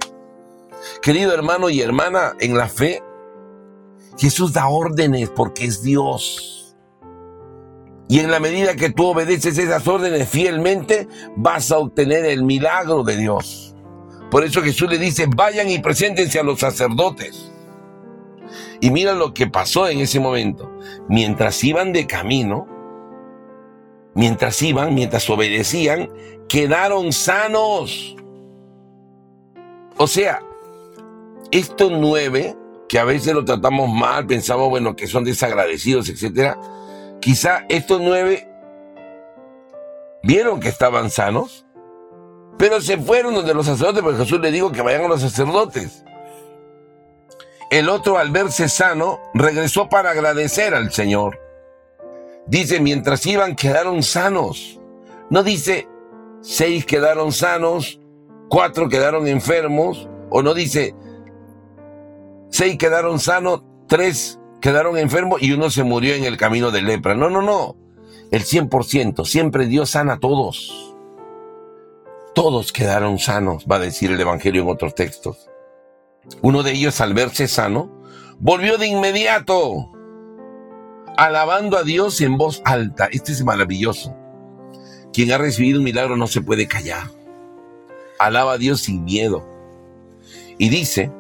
Querido 1.02 1.34
hermano 1.34 1.70
y 1.70 1.82
hermana 1.82 2.34
en 2.40 2.58
la 2.58 2.68
fe, 2.68 3.04
Jesús 4.20 4.52
da 4.52 4.68
órdenes 4.68 5.30
porque 5.30 5.64
es 5.66 5.82
Dios. 5.82 6.76
Y 8.10 8.20
en 8.20 8.30
la 8.30 8.40
medida 8.40 8.76
que 8.76 8.90
tú 8.90 9.06
obedeces 9.06 9.58
esas 9.58 9.88
órdenes 9.88 10.28
fielmente, 10.28 11.08
vas 11.38 11.72
a 11.72 11.78
obtener 11.78 12.26
el 12.26 12.44
milagro 12.44 13.04
de 13.04 13.16
Dios. 13.16 13.76
Por 14.30 14.44
eso 14.44 14.62
Jesús 14.62 14.90
le 14.90 14.98
dice, 14.98 15.28
vayan 15.34 15.70
y 15.70 15.80
preséntense 15.80 16.38
a 16.40 16.44
los 16.44 16.60
sacerdotes. 16.60 17.52
Y 18.82 18.92
mira 18.92 19.14
lo 19.14 19.34
que 19.34 19.48
pasó 19.48 19.88
en 19.88 20.00
ese 20.00 20.20
momento. 20.20 20.70
Mientras 21.08 21.64
iban 21.64 21.94
de 21.94 22.06
camino, 22.06 22.68
mientras 24.16 24.62
iban, 24.62 24.94
mientras 24.96 25.30
obedecían, 25.30 26.10
quedaron 26.50 27.14
sanos. 27.14 28.18
O 29.98 30.08
sea, 30.08 30.42
estos 31.52 31.92
nueve 31.92 32.56
que 32.90 32.98
a 32.98 33.06
veces 33.06 33.34
lo 33.34 33.46
tratamos 33.46 33.88
mal, 33.88 34.26
pensamos, 34.26 34.68
bueno, 34.68 34.96
que 34.96 35.06
son 35.06 35.24
desagradecidos, 35.24 36.10
etcétera. 36.10 36.60
Quizá 37.22 37.66
estos 37.70 38.02
nueve 38.02 38.50
vieron 40.24 40.60
que 40.60 40.70
estaban 40.70 41.12
sanos, 41.12 41.68
pero 42.58 42.82
se 42.82 42.98
fueron 42.98 43.36
donde 43.36 43.54
los 43.54 43.68
sacerdotes, 43.68 44.02
porque 44.02 44.18
Jesús 44.18 44.40
le 44.42 44.52
dijo 44.52 44.72
que 44.72 44.82
vayan 44.82 45.06
a 45.06 45.08
los 45.08 45.22
sacerdotes. 45.22 46.04
El 47.70 47.90
otro, 47.90 48.18
al 48.18 48.32
verse 48.32 48.68
sano, 48.68 49.20
regresó 49.36 49.88
para 49.88 50.10
agradecer 50.10 50.74
al 50.74 50.92
Señor. 50.92 51.40
Dice, 52.48 52.80
mientras 52.80 53.24
iban, 53.28 53.56
quedaron 53.56 54.02
sanos. 54.02 54.80
No 55.30 55.44
dice, 55.44 55.88
seis 56.42 56.88
quedaron 56.88 57.32
sanos, 57.32 58.02
cuatro 58.50 58.90
quedaron 58.90 59.28
enfermos, 59.28 60.10
o 60.32 60.42
no 60.42 60.56
dice, 60.56 60.96
seis 62.50 62.78
quedaron 62.78 63.20
sanos, 63.20 63.64
tres 63.88 64.40
quedaron 64.62 64.98
enfermos 64.98 65.42
y 65.42 65.52
uno 65.52 65.70
se 65.70 65.84
murió 65.84 66.16
en 66.16 66.26
el 66.26 66.38
camino 66.38 66.72
de 66.72 66.82
lepra. 66.82 67.16
No, 67.16 67.30
no, 67.30 67.42
no. 67.42 67.76
El 68.32 68.44
100%. 68.44 69.26
Siempre 69.26 69.66
Dios 69.66 69.92
sana 69.92 70.14
a 70.14 70.20
todos. 70.20 70.96
Todos 72.36 72.72
quedaron 72.72 73.20
sanos, 73.20 73.66
va 73.70 73.78
a 73.78 73.80
decir 73.80 74.12
el 74.12 74.22
Evangelio 74.22 74.62
en 74.62 74.70
otros 74.70 74.96
textos. 74.96 75.50
Uno 76.42 76.64
de 76.64 76.72
ellos, 76.72 77.02
al 77.02 77.14
verse 77.14 77.48
sano, 77.48 77.92
volvió 78.40 78.78
de 78.78 78.88
inmediato, 78.88 79.92
alabando 81.18 81.78
a 81.78 81.84
Dios 81.84 82.22
en 82.22 82.38
voz 82.38 82.62
alta. 82.66 83.10
Este 83.12 83.32
es 83.32 83.44
maravilloso. 83.44 84.16
Quien 85.12 85.32
ha 85.32 85.38
recibido 85.38 85.80
un 85.80 85.86
milagro 85.86 86.16
no 86.16 86.28
se 86.28 86.42
puede 86.42 86.68
callar. 86.68 87.10
Alaba 88.20 88.54
a 88.54 88.58
Dios 88.58 88.82
sin 88.82 89.04
miedo. 89.04 89.46
Y 90.58 90.70
dice, 90.70 91.12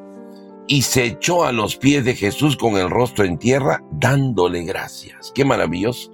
y 0.70 0.84
se 0.84 1.04
echó 1.04 1.46
a 1.46 1.52
los 1.52 1.78
pies 1.78 2.06
de 2.06 2.16
Jesús 2.16 2.56
con 2.56 2.78
el 2.78 2.92
rostro 2.92 3.26
en 3.26 3.40
tierra, 3.40 3.84
dándole 3.92 4.64
gracias. 4.64 5.32
Qué 5.34 5.44
maravilloso. 5.44 6.12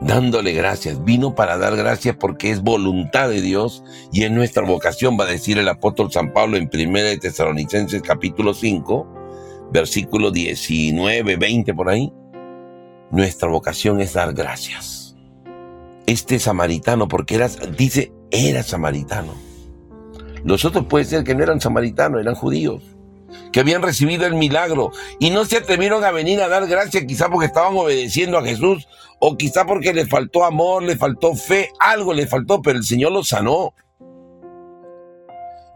Dándole 0.00 0.52
gracias. 0.52 1.04
Vino 1.04 1.36
para 1.36 1.56
dar 1.58 1.76
gracias 1.76 2.16
porque 2.18 2.50
es 2.50 2.60
voluntad 2.60 3.28
de 3.28 3.40
Dios 3.40 3.84
y 4.12 4.24
es 4.24 4.32
nuestra 4.32 4.64
vocación, 4.64 5.16
va 5.18 5.24
a 5.24 5.28
decir 5.28 5.58
el 5.58 5.68
apóstol 5.68 6.10
San 6.10 6.32
Pablo 6.32 6.56
en 6.56 6.68
1 6.74 6.92
de 6.98 7.18
Tesalonicenses 7.18 8.02
capítulo 8.02 8.52
5, 8.52 9.06
versículo 9.72 10.32
19, 10.32 11.36
20 11.36 11.72
por 11.72 11.88
ahí. 11.88 12.12
Nuestra 13.12 13.48
vocación 13.48 14.00
es 14.00 14.14
dar 14.14 14.34
gracias. 14.34 15.14
Este 16.06 16.40
samaritano, 16.40 17.06
porque 17.06 17.36
era, 17.36 17.48
dice, 17.48 18.12
era 18.32 18.64
samaritano. 18.64 19.34
Los 20.42 20.64
otros 20.64 20.86
puede 20.86 21.04
ser 21.04 21.22
que 21.22 21.36
no 21.36 21.44
eran 21.44 21.60
samaritanos, 21.60 22.20
eran 22.20 22.34
judíos 22.34 22.93
que 23.54 23.60
habían 23.60 23.82
recibido 23.82 24.26
el 24.26 24.34
milagro 24.34 24.90
y 25.20 25.30
no 25.30 25.44
se 25.44 25.58
atrevieron 25.58 26.02
a 26.04 26.10
venir 26.10 26.40
a 26.42 26.48
dar 26.48 26.66
gracias 26.66 27.04
quizá 27.06 27.28
porque 27.28 27.46
estaban 27.46 27.76
obedeciendo 27.76 28.36
a 28.36 28.44
Jesús 28.44 28.88
o 29.20 29.36
quizá 29.36 29.64
porque 29.64 29.94
les 29.94 30.08
faltó 30.08 30.44
amor, 30.44 30.82
les 30.82 30.98
faltó 30.98 31.34
fe, 31.36 31.70
algo 31.78 32.12
les 32.12 32.28
faltó, 32.28 32.60
pero 32.62 32.78
el 32.78 32.84
Señor 32.84 33.12
los 33.12 33.28
sanó. 33.28 33.72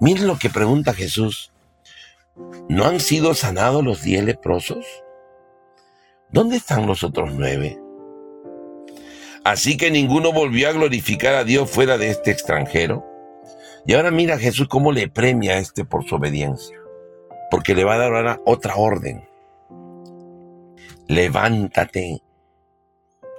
Miren 0.01 0.27
lo 0.27 0.39
que 0.39 0.51
pregunta 0.51 0.93
Jesús. 0.93 1.53
¿No 2.69 2.85
han 2.85 3.01
sido 3.01 3.35
sanados 3.35 3.85
los 3.85 4.03
diez 4.03 4.25
leprosos? 4.25 4.85
¿Dónde 6.31 6.57
están 6.57 6.87
los 6.87 7.03
otros 7.03 7.33
nueve? 7.33 7.79
Así 9.45 9.77
que 9.77 9.91
ninguno 9.91 10.33
volvió 10.33 10.69
a 10.69 10.73
glorificar 10.73 11.35
a 11.35 11.45
Dios 11.45 11.71
fuera 11.71 11.97
de 11.97 12.11
este 12.11 12.31
extranjero. 12.31 13.05
Y 13.87 13.95
ahora 13.95 14.11
mira 14.11 14.39
Jesús 14.39 14.69
cómo 14.69 14.93
le 14.93 15.09
premia 15.09 15.55
a 15.55 15.59
este 15.59 15.85
por 15.85 16.05
su 16.05 16.17
obediencia 16.17 16.78
porque 17.51 17.75
le 17.75 17.85
va 17.85 17.95
a 17.95 17.99
dar 17.99 18.15
ahora 18.15 18.41
otra 18.45 18.77
orden. 18.77 19.27
Levántate 21.07 22.23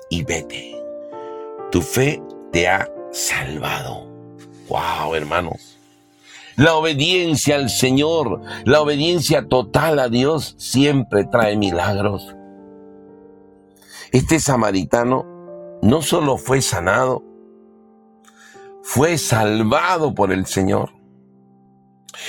y 0.10 0.24
vete. 0.24 0.76
Tu 1.72 1.82
fe 1.82 2.22
te 2.52 2.68
ha 2.68 2.90
salvado. 3.12 4.08
Wow, 4.68 5.16
hermanos. 5.16 5.78
La 6.56 6.76
obediencia 6.76 7.56
al 7.56 7.70
Señor, 7.70 8.42
la 8.66 8.82
obediencia 8.82 9.48
total 9.48 9.98
a 10.00 10.10
Dios 10.10 10.56
siempre 10.58 11.24
trae 11.24 11.56
milagros. 11.56 12.36
Este 14.12 14.40
samaritano 14.40 15.26
no 15.82 16.02
solo 16.02 16.38
fue 16.38 16.62
sanado, 16.62 17.24
fue 18.82 19.18
salvado 19.18 20.14
por 20.14 20.34
el 20.34 20.48
Señor. 20.48 20.99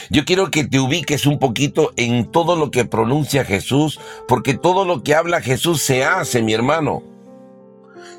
Yo 0.09 0.25
quiero 0.25 0.51
que 0.51 0.65
te 0.65 0.81
ubiques 0.81 1.27
un 1.27 1.39
poquito 1.39 1.93
en 1.97 2.31
todo 2.31 2.57
lo 2.57 2.71
que 2.71 2.85
pronuncia 2.85 3.45
Jesús, 3.45 4.01
porque 4.27 4.55
todo 4.55 4.85
lo 4.85 5.03
que 5.03 5.15
habla 5.15 5.41
Jesús 5.41 5.83
se 5.83 6.05
hace, 6.05 6.43
mi 6.43 6.55
hermano. 6.55 7.03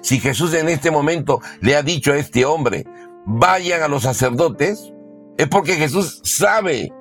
Si 0.01 0.19
Jesús 0.19 0.53
en 0.53 0.69
este 0.69 0.91
momento 0.91 1.41
le 1.61 1.75
ha 1.75 1.83
dicho 1.83 2.11
a 2.11 2.17
este 2.17 2.45
hombre, 2.45 2.85
vayan 3.25 3.81
a 3.83 3.87
los 3.87 4.03
sacerdotes, 4.03 4.93
es 5.37 5.47
porque 5.47 5.73
Jesús 5.73 6.21
sabe 6.23 6.91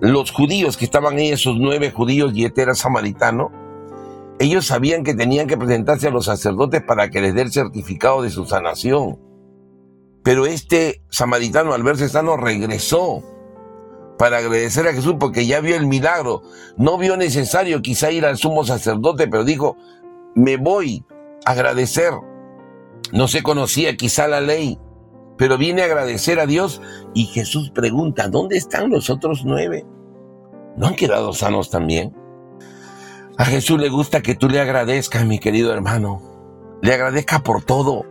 los 0.00 0.30
judíos 0.30 0.76
que 0.76 0.84
estaban 0.84 1.16
ahí, 1.16 1.30
esos 1.30 1.56
nueve 1.58 1.90
judíos 1.90 2.32
y 2.34 2.44
este 2.44 2.62
era 2.62 2.74
samaritano, 2.74 3.52
ellos 4.38 4.66
sabían 4.66 5.04
que 5.04 5.14
tenían 5.14 5.46
que 5.46 5.58
presentarse 5.58 6.08
a 6.08 6.10
los 6.10 6.24
sacerdotes 6.24 6.82
para 6.82 7.10
que 7.10 7.20
les 7.20 7.34
dé 7.34 7.42
el 7.42 7.52
certificado 7.52 8.22
de 8.22 8.30
su 8.30 8.46
sanación. 8.46 9.18
Pero 10.22 10.46
este 10.46 11.02
samaritano 11.10 11.74
al 11.74 11.82
verse 11.82 12.08
sano 12.08 12.38
regresó 12.38 13.22
para 14.20 14.36
agradecer 14.36 14.86
a 14.86 14.92
Jesús 14.92 15.14
porque 15.18 15.46
ya 15.46 15.62
vio 15.62 15.76
el 15.76 15.86
milagro. 15.86 16.42
No 16.76 16.98
vio 16.98 17.16
necesario 17.16 17.80
quizá 17.80 18.10
ir 18.10 18.26
al 18.26 18.36
sumo 18.36 18.64
sacerdote, 18.64 19.28
pero 19.28 19.44
dijo, 19.44 19.78
me 20.34 20.58
voy 20.58 21.06
a 21.46 21.52
agradecer. 21.52 22.12
No 23.12 23.28
se 23.28 23.42
conocía 23.42 23.96
quizá 23.96 24.28
la 24.28 24.42
ley, 24.42 24.78
pero 25.38 25.56
viene 25.56 25.80
a 25.80 25.86
agradecer 25.86 26.38
a 26.38 26.44
Dios 26.44 26.82
y 27.14 27.28
Jesús 27.28 27.70
pregunta, 27.70 28.28
¿dónde 28.28 28.58
están 28.58 28.90
los 28.90 29.08
otros 29.08 29.46
nueve? 29.46 29.86
¿No 30.76 30.88
han 30.88 30.96
quedado 30.96 31.32
sanos 31.32 31.70
también? 31.70 32.14
A 33.38 33.46
Jesús 33.46 33.80
le 33.80 33.88
gusta 33.88 34.20
que 34.20 34.34
tú 34.34 34.50
le 34.50 34.60
agradezcas, 34.60 35.24
mi 35.24 35.38
querido 35.38 35.72
hermano. 35.72 36.20
Le 36.82 36.92
agradezca 36.92 37.42
por 37.42 37.62
todo. 37.62 38.04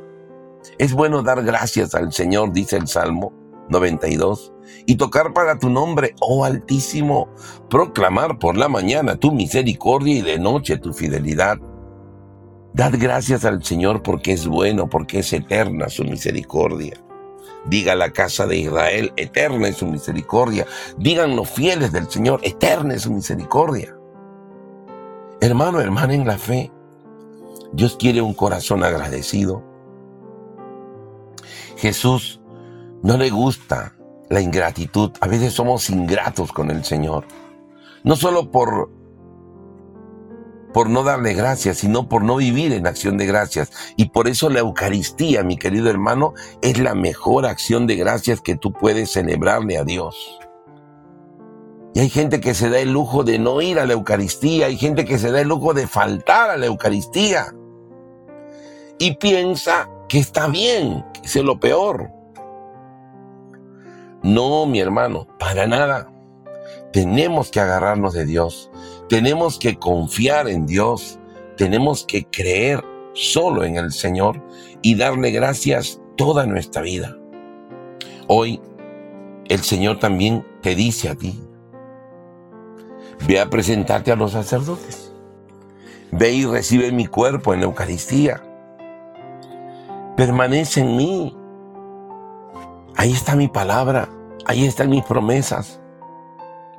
Es 0.80 0.91
bueno 0.91 1.22
dar 1.22 1.43
gracias 1.43 1.93
al 1.93 2.12
Señor, 2.13 2.52
dice 2.52 2.78
el 2.78 2.88
Salmo 2.88 3.32
92 3.69 4.54
y 4.86 4.95
tocar 4.95 5.34
para 5.34 5.60
tu 5.60 5.69
nombre, 5.69 6.15
oh 6.21 6.45
Altísimo, 6.45 7.29
proclamar 7.69 8.39
por 8.39 8.58
la 8.58 8.67
mañana 8.67 9.15
tu 9.15 9.32
misericordia 9.32 10.15
y 10.15 10.21
de 10.21 10.39
noche 10.39 10.77
tu 10.77 10.93
fidelidad. 10.93 11.58
Dad 12.73 12.93
gracias 12.97 13.45
al 13.45 13.63
Señor 13.63 14.03
porque 14.03 14.34
es 14.34 14.47
bueno, 14.47 14.89
porque 14.89 15.19
es 15.19 15.34
eterna 15.34 15.89
su 15.89 16.03
misericordia. 16.03 16.93
Diga 17.65 17.95
la 17.95 18.12
casa 18.12 18.47
de 18.47 18.58
Israel, 18.58 19.12
eterna 19.17 19.67
es 19.67 19.77
su 19.77 19.88
misericordia. 19.88 20.65
Digan 20.97 21.36
los 21.36 21.49
fieles 21.49 21.91
del 21.91 22.10
Señor, 22.10 22.39
eterna 22.43 22.93
es 22.93 23.03
su 23.03 23.12
misericordia. 23.12 23.95
Hermano, 25.41 25.79
hermana 25.79 26.13
en 26.13 26.25
la 26.25 26.38
fe, 26.38 26.71
Dios 27.73 27.97
quiere 27.99 28.21
un 28.21 28.34
corazón 28.34 28.84
agradecido. 28.84 29.63
Jesús 31.77 32.41
no 33.03 33.17
le 33.17 33.29
gusta 33.29 33.95
la 34.30 34.42
ingratitud. 34.42 35.12
A 35.22 35.28
veces 35.28 35.54
somos 35.54 35.89
ingratos 35.89 36.52
con 36.52 36.72
el 36.72 36.84
Señor. 36.84 37.26
No 38.04 38.15
solo 38.15 38.52
por, 38.52 38.89
por 40.74 40.89
no 40.89 41.04
darle 41.04 41.34
gracias, 41.34 41.80
sino 41.80 42.08
por 42.08 42.24
no 42.24 42.38
vivir 42.38 42.72
en 42.74 42.88
acción 42.88 43.18
de 43.18 43.26
gracias. 43.26 43.72
Y 43.98 44.10
por 44.10 44.28
eso 44.28 44.50
la 44.50 44.60
Eucaristía, 44.60 45.44
mi 45.44 45.58
querido 45.58 45.89
hermano, 45.89 46.34
es 46.62 46.80
la 46.80 46.96
mejor 46.96 47.46
acción 47.46 47.88
de 47.88 47.96
gracias 47.96 48.42
que 48.42 48.56
tú 48.56 48.72
puedes 48.72 49.12
celebrarle 49.12 49.78
a 49.78 49.84
Dios. 49.84 50.39
Y 51.96 52.02
hay 52.02 52.10
gente 52.10 52.39
que 52.39 52.54
se 52.54 52.70
da 52.70 52.80
el 52.80 52.94
lujo 52.94 53.24
de 53.24 53.39
no 53.39 53.62
ir 53.62 53.80
a 53.80 53.86
la 53.86 53.94
Eucaristía, 53.94 54.68
hay 54.68 54.78
gente 54.78 55.06
que 55.06 55.18
se 55.18 55.32
da 55.32 55.42
el 55.42 55.48
lujo 55.48 55.74
de 55.74 55.88
faltar 55.88 56.52
a 56.52 56.58
la 56.58 56.68
Eucaristía. 56.68 57.54
Y 59.00 59.15
piensa 59.15 59.89
que 60.08 60.20
está 60.20 60.48
bien, 60.48 61.04
que 61.13 61.22
es 61.26 61.36
lo 61.38 61.60
peor. 61.60 62.18
No, 64.23 64.65
mi 64.65 64.79
hermano, 64.79 65.27
para 65.39 65.67
nada. 65.67 66.12
Tenemos 66.91 67.51
que 67.51 67.60
agarrarnos 67.60 68.13
de 68.13 68.25
Dios. 68.25 68.69
Tenemos 69.08 69.60
que 69.60 69.77
confiar 69.77 70.47
en 70.47 70.65
Dios. 70.65 71.19
Tenemos 71.58 72.05
que 72.05 72.25
creer 72.25 72.84
solo 73.13 73.63
en 73.63 73.75
el 73.75 73.91
Señor 73.91 74.41
y 74.82 74.95
darle 74.95 75.32
gracias 75.32 76.01
toda 76.15 76.45
nuestra 76.45 76.82
vida. 76.82 77.17
Hoy 78.27 78.62
el 79.47 79.62
Señor 79.62 79.99
también 79.99 80.45
te 80.62 80.75
dice 80.75 81.10
a 81.10 81.15
ti, 81.15 81.39
ve 83.27 83.39
a 83.39 83.49
presentarte 83.49 84.12
a 84.12 84.15
los 84.15 84.32
sacerdotes. 84.32 85.12
Ve 86.12 86.32
y 86.32 86.45
recibe 86.45 86.91
mi 86.91 87.05
cuerpo 87.05 87.53
en 87.53 87.60
la 87.60 87.67
Eucaristía. 87.67 88.41
Permanece 90.17 90.82
en 90.82 90.95
mí. 90.95 91.38
Ahí 92.99 93.13
está 93.13 93.38
mi 93.38 93.47
palabra, 93.47 94.09
ahí 94.45 94.65
están 94.65 94.89
mis 94.89 95.05
promesas. 95.05 95.79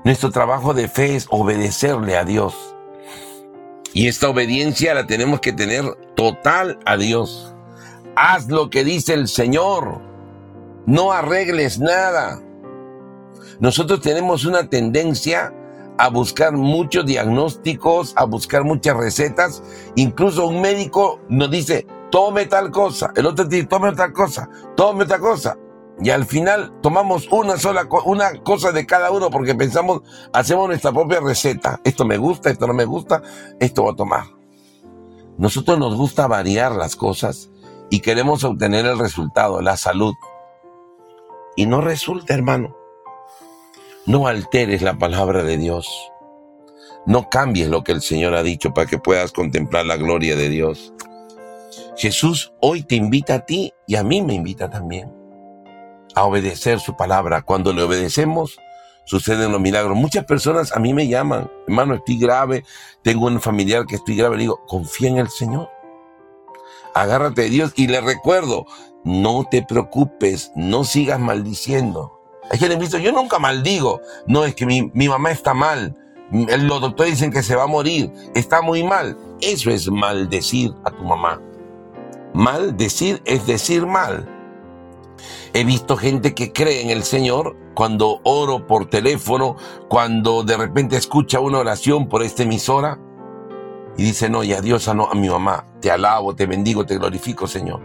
Nuestro 0.05 0.31
trabajo 0.31 0.75
de 0.75 0.87
fe 0.87 1.17
es 1.17 1.27
obedecerle 1.31 2.19
a 2.19 2.25
Dios. 2.25 2.77
Y 3.95 4.07
esta 4.07 4.29
obediencia 4.29 4.93
la 4.93 5.07
tenemos 5.07 5.41
que 5.41 5.55
tener 5.55 5.83
total 6.17 6.79
a 6.85 6.99
Dios. 6.99 7.55
Haz 8.17 8.49
lo 8.49 8.69
que 8.69 8.85
dice 8.85 9.15
el 9.15 9.29
Señor. 9.29 10.03
No 10.85 11.11
arregles 11.11 11.79
nada. 11.79 12.43
Nosotros 13.59 14.03
tenemos 14.03 14.45
una 14.45 14.69
tendencia 14.69 15.55
a 15.97 16.11
buscar 16.11 16.53
muchos 16.53 17.07
diagnósticos, 17.07 18.13
a 18.15 18.27
buscar 18.27 18.63
muchas 18.65 18.95
recetas. 18.95 19.63
Incluso 19.95 20.47
un 20.47 20.61
médico 20.61 21.19
nos 21.31 21.51
dice, 21.51 21.87
tome 22.11 22.45
tal 22.45 22.71
cosa. 22.71 23.11
El 23.17 23.25
otro 23.25 23.47
dice, 23.47 23.65
tome 23.65 23.93
tal 23.93 24.13
cosa, 24.13 24.51
tome 24.77 25.07
tal 25.07 25.21
cosa. 25.21 25.57
Y 26.03 26.11
al 26.11 26.25
final 26.25 26.73
tomamos 26.81 27.29
una 27.31 27.59
sola 27.59 27.87
una 28.07 28.43
cosa 28.43 28.73
de 28.73 28.87
cada 28.87 29.11
uno 29.11 29.31
porque 29.31 29.55
pensamos, 29.55 30.01
hacemos 30.33 30.67
nuestra 30.67 30.93
propia 30.93 31.21
receta. 31.21 31.81
Esto 31.85 32.07
me 32.07 32.17
gusta, 32.17 32.49
esto 32.51 32.67
no 32.67 32.73
me 32.73 32.87
gusta, 32.87 33.23
esto 33.59 33.83
voy 33.83 33.93
a 33.93 33.97
tomar. 33.97 34.25
Nosotros 35.37 35.79
nos 35.79 35.95
gusta 35.97 36.27
variar 36.27 36.73
las 36.73 36.97
cosas 36.97 37.51
y 37.91 38.01
queremos 38.01 38.45
obtener 38.45 38.87
el 38.87 38.99
resultado, 38.99 39.61
la 39.61 39.77
salud. 39.77 40.15
Y 41.55 41.67
no 41.67 41.83
resulta, 41.83 42.33
hermano. 42.33 42.75
No 44.07 44.27
alteres 44.27 44.81
la 44.81 44.97
palabra 44.97 45.43
de 45.43 45.59
Dios. 45.59 45.87
No 47.05 47.29
cambies 47.29 47.69
lo 47.69 47.85
que 47.85 47.93
el 47.93 48.01
Señor 48.01 48.35
ha 48.35 48.43
dicho 48.43 48.73
para 48.73 48.87
que 48.87 48.99
puedas 48.99 49.33
contemplar 49.33 49.85
la 49.85 49.99
gloria 49.99 50.35
de 50.35 50.49
Dios. 50.49 50.95
Jesús 51.99 52.55
hoy 52.61 52.85
te 52.85 52.95
invita 52.95 53.35
a 53.35 53.47
ti 53.47 53.75
y 53.87 53.97
a 53.97 54.03
mí 54.03 54.23
me 54.23 54.33
invita 54.33 54.71
también 54.71 55.20
a 56.15 56.25
obedecer 56.25 56.81
su 56.81 56.97
palabra. 56.97 57.43
Cuando 57.43 57.73
le 57.73 57.83
obedecemos, 57.83 58.59
suceden 59.05 59.53
los 59.53 59.61
milagros. 59.61 59.97
Muchas 59.97 60.25
personas 60.25 60.73
a 60.73 60.79
mí 60.79 60.95
me 60.95 61.09
llaman, 61.09 61.51
hermano, 61.67 61.95
estoy 61.95 62.19
grave, 62.19 62.65
tengo 63.03 63.27
un 63.27 63.41
familiar 63.41 63.87
que 63.87 63.97
estoy 63.97 64.17
grave, 64.17 64.37
le 64.37 64.43
digo, 64.43 64.61
confía 64.67 65.09
en 65.09 65.19
el 65.19 65.29
Señor. 65.29 65.69
Agárrate 66.95 67.43
de 67.43 67.51
Dios 67.51 67.73
y 67.77 67.87
le 67.87 68.01
recuerdo, 68.01 68.67
no 69.05 69.45
te 69.51 69.63
preocupes, 69.63 70.53
no 70.57 70.85
sigas 70.85 71.21
maldiciendo. 71.21 72.21
Hay 72.51 72.59
quien 72.59 72.79
visto, 72.79 72.99
yo 72.99 73.13
nunca 73.13 73.39
maldigo. 73.39 74.01
No, 74.27 74.45
es 74.45 74.55
que 74.57 74.67
mi, 74.67 74.91
mi 74.93 75.09
mamá 75.09 75.31
está 75.31 75.55
mal. 75.55 75.97
Los 76.33 76.81
doctores 76.81 77.15
dicen 77.15 77.33
que 77.33 77.43
se 77.43 77.55
va 77.55 77.65
a 77.65 77.69
morir. 77.69 78.13
Está 78.35 78.61
muy 78.61 78.83
mal. 78.83 79.17
Eso 79.41 79.71
es 79.71 79.89
maldecir 79.89 80.75
a 80.85 80.91
tu 80.91 81.05
mamá. 81.05 81.41
Maldecir 82.35 83.23
es 83.25 83.47
decir 83.47 83.87
mal. 83.87 84.29
He 85.53 85.65
visto 85.65 85.97
gente 85.97 86.35
que 86.35 86.53
cree 86.53 86.83
en 86.83 86.91
el 86.91 87.03
Señor 87.03 87.57
cuando 87.75 88.21
oro 88.25 88.67
por 88.67 88.89
teléfono, 88.89 89.57
cuando 89.89 90.43
de 90.43 90.57
repente 90.57 90.97
escucha 90.97 91.41
una 91.41 91.59
oración 91.59 92.09
por 92.09 92.23
esta 92.23 92.43
emisora 92.43 92.99
y 93.97 94.05
dice, 94.05 94.29
no, 94.31 94.43
y 94.43 94.53
adiós 94.53 94.89
a, 94.89 94.95
no, 94.95 95.07
a 95.11 95.15
mi 95.15 95.29
mamá, 95.29 95.67
te 95.81 95.91
alabo, 95.91 96.35
te 96.35 96.47
bendigo, 96.47 96.87
te 96.87 96.97
glorifico, 96.97 97.47
Señor. 97.47 97.81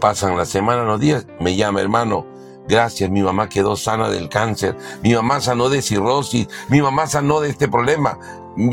Pasan 0.00 0.36
las 0.36 0.48
semanas, 0.48 0.86
los 0.86 1.00
días, 1.00 1.26
me 1.40 1.56
llama 1.56 1.80
hermano, 1.80 2.26
gracias, 2.68 3.10
mi 3.10 3.22
mamá 3.22 3.48
quedó 3.48 3.76
sana 3.76 4.08
del 4.08 4.28
cáncer, 4.28 4.76
mi 5.02 5.14
mamá 5.14 5.40
sanó 5.40 5.68
de 5.68 5.82
cirrosis, 5.82 6.48
mi 6.68 6.80
mamá 6.80 7.06
sanó 7.06 7.40
de 7.40 7.50
este 7.50 7.68
problema, 7.68 8.18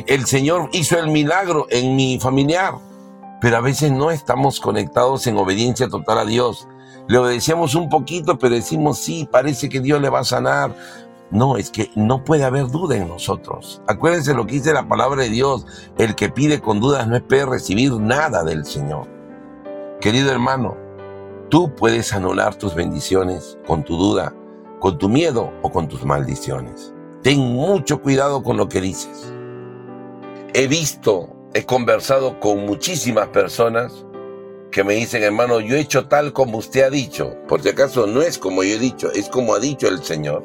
el 0.08 0.26
Señor 0.26 0.70
hizo 0.74 0.98
el 1.00 1.10
milagro 1.10 1.68
en 1.70 1.96
mi 1.96 2.20
familiar, 2.20 2.76
pero 3.42 3.58
a 3.58 3.62
veces 3.62 3.92
no 3.92 4.12
estamos 4.12 4.60
conectados 4.60 5.26
en 5.26 5.36
obediencia 5.36 5.90
total 5.90 6.20
a 6.20 6.26
Dios. 6.26 6.68
Le 7.08 7.18
obedecemos 7.18 7.74
un 7.74 7.90
poquito, 7.90 8.38
pero 8.38 8.54
decimos, 8.54 9.00
sí, 9.00 9.28
parece 9.30 9.68
que 9.68 9.82
Dios 9.82 10.00
le 10.00 10.10
va 10.10 10.20
a 10.20 10.24
sanar. 10.24 10.76
No, 11.32 11.58
es 11.58 11.72
que 11.72 11.90
no 11.96 12.24
puede 12.24 12.44
haber 12.44 12.68
duda 12.68 12.96
en 12.96 13.08
nosotros. 13.08 13.82
Acuérdense 13.88 14.36
lo 14.36 14.46
que 14.46 14.54
dice 14.54 14.74
la 14.74 14.88
palabra 14.88 15.24
de 15.24 15.30
Dios. 15.30 15.66
El 15.98 16.14
que 16.14 16.30
pide 16.30 16.62
con 16.62 16.80
dudas 16.80 17.08
no 17.08 17.16
espera 17.16 17.48
recibir 17.48 17.92
nada 17.94 18.44
del 18.44 18.64
Señor. 18.64 19.08
Querido 20.00 20.32
hermano, 20.32 20.78
tú 21.50 21.74
puedes 21.74 22.14
anular 22.14 22.56
tus 22.56 22.76
bendiciones 22.76 23.58
con 23.66 23.84
tu 23.84 23.98
duda, 23.98 24.36
con 24.80 25.00
tu 25.00 25.10
miedo 25.10 25.52
o 25.64 25.72
con 25.72 25.88
tus 25.88 26.06
maldiciones. 26.06 26.94
Ten 27.24 27.40
mucho 27.40 28.02
cuidado 28.02 28.44
con 28.44 28.58
lo 28.58 28.70
que 28.70 28.82
dices. 28.82 29.34
He 30.54 30.68
visto, 30.68 31.31
he 31.54 31.66
conversado 31.66 32.40
con 32.40 32.66
muchísimas 32.66 33.28
personas 33.30 34.06
que 34.72 34.84
me 34.84 34.94
dicen, 34.94 35.24
hermano, 35.24 35.60
yo 35.60 35.76
he 35.76 35.82
hecho 35.82 36.08
tal 36.08 36.32
como 36.32 36.58
usted 36.58 36.84
ha 36.84 36.90
dicho. 36.90 37.36
Por 37.48 37.62
si 37.62 37.70
acaso 37.70 38.08
no 38.08 38.22
es 38.22 38.38
como 38.38 38.64
yo 38.64 38.76
he 38.76 38.80
dicho, 38.80 39.12
es 39.12 39.28
como 39.28 39.54
ha 39.54 39.60
dicho 39.60 39.88
el 39.88 40.04
Señor. 40.04 40.44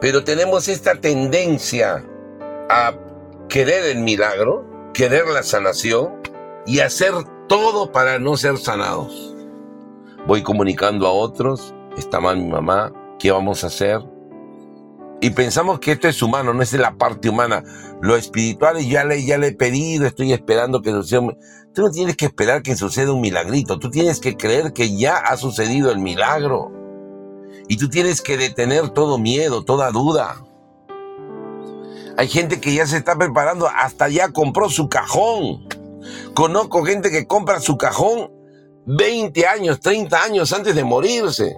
Pero 0.00 0.24
tenemos 0.24 0.68
esta 0.68 0.96
tendencia 0.96 2.04
a 2.68 2.94
querer 3.48 3.84
el 3.84 3.98
milagro, 3.98 4.64
querer 4.92 5.26
la 5.28 5.42
sanación 5.42 6.20
y 6.66 6.80
hacer 6.80 7.12
todo 7.48 7.92
para 7.92 8.18
no 8.18 8.36
ser 8.36 8.58
sanados. 8.58 9.34
Voy 10.26 10.42
comunicando 10.42 11.06
a 11.06 11.12
otros, 11.12 11.74
está 11.96 12.18
mal 12.18 12.38
mi 12.38 12.48
mamá, 12.48 12.92
¿qué 13.18 13.30
vamos 13.30 13.62
a 13.62 13.68
hacer? 13.68 14.13
Y 15.20 15.30
pensamos 15.30 15.80
que 15.80 15.92
esto 15.92 16.08
es 16.08 16.20
humano, 16.22 16.52
no 16.52 16.62
es 16.62 16.72
la 16.74 16.96
parte 16.96 17.28
humana. 17.28 17.62
Lo 18.02 18.16
espiritual 18.16 18.78
ya 18.80 19.04
le, 19.04 19.24
ya 19.24 19.38
le 19.38 19.48
he 19.48 19.52
pedido, 19.52 20.06
estoy 20.06 20.32
esperando 20.32 20.82
que 20.82 20.90
suceda. 20.90 21.34
Tú 21.72 21.82
no 21.82 21.90
tienes 21.90 22.16
que 22.16 22.26
esperar 22.26 22.62
que 22.62 22.76
suceda 22.76 23.12
un 23.12 23.20
milagrito, 23.20 23.78
tú 23.78 23.90
tienes 23.90 24.20
que 24.20 24.36
creer 24.36 24.72
que 24.72 24.96
ya 24.96 25.16
ha 25.16 25.36
sucedido 25.36 25.90
el 25.90 25.98
milagro. 25.98 26.70
Y 27.68 27.78
tú 27.78 27.88
tienes 27.88 28.20
que 28.20 28.36
detener 28.36 28.90
todo 28.90 29.18
miedo, 29.18 29.64
toda 29.64 29.90
duda. 29.90 30.44
Hay 32.16 32.28
gente 32.28 32.60
que 32.60 32.74
ya 32.74 32.86
se 32.86 32.98
está 32.98 33.16
preparando, 33.16 33.68
hasta 33.68 34.08
ya 34.08 34.28
compró 34.30 34.68
su 34.68 34.88
cajón. 34.88 35.66
Conozco 36.34 36.84
gente 36.84 37.10
que 37.10 37.26
compra 37.26 37.60
su 37.60 37.76
cajón 37.76 38.30
20 38.86 39.46
años, 39.46 39.80
30 39.80 40.22
años 40.22 40.52
antes 40.52 40.74
de 40.74 40.84
morirse. 40.84 41.56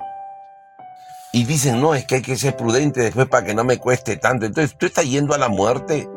Y 1.36 1.44
dicen, 1.44 1.82
no, 1.82 1.94
es 1.94 2.06
que 2.06 2.14
hay 2.14 2.22
que 2.22 2.34
ser 2.34 2.56
prudente 2.56 3.02
después 3.02 3.28
para 3.28 3.44
que 3.44 3.54
no 3.54 3.62
me 3.62 3.76
cueste 3.76 4.16
tanto. 4.16 4.46
Entonces, 4.46 4.74
tú 4.78 4.86
estás 4.86 5.04
yendo 5.04 5.34
a 5.34 5.38
la 5.38 5.50
muerte. 5.50 6.08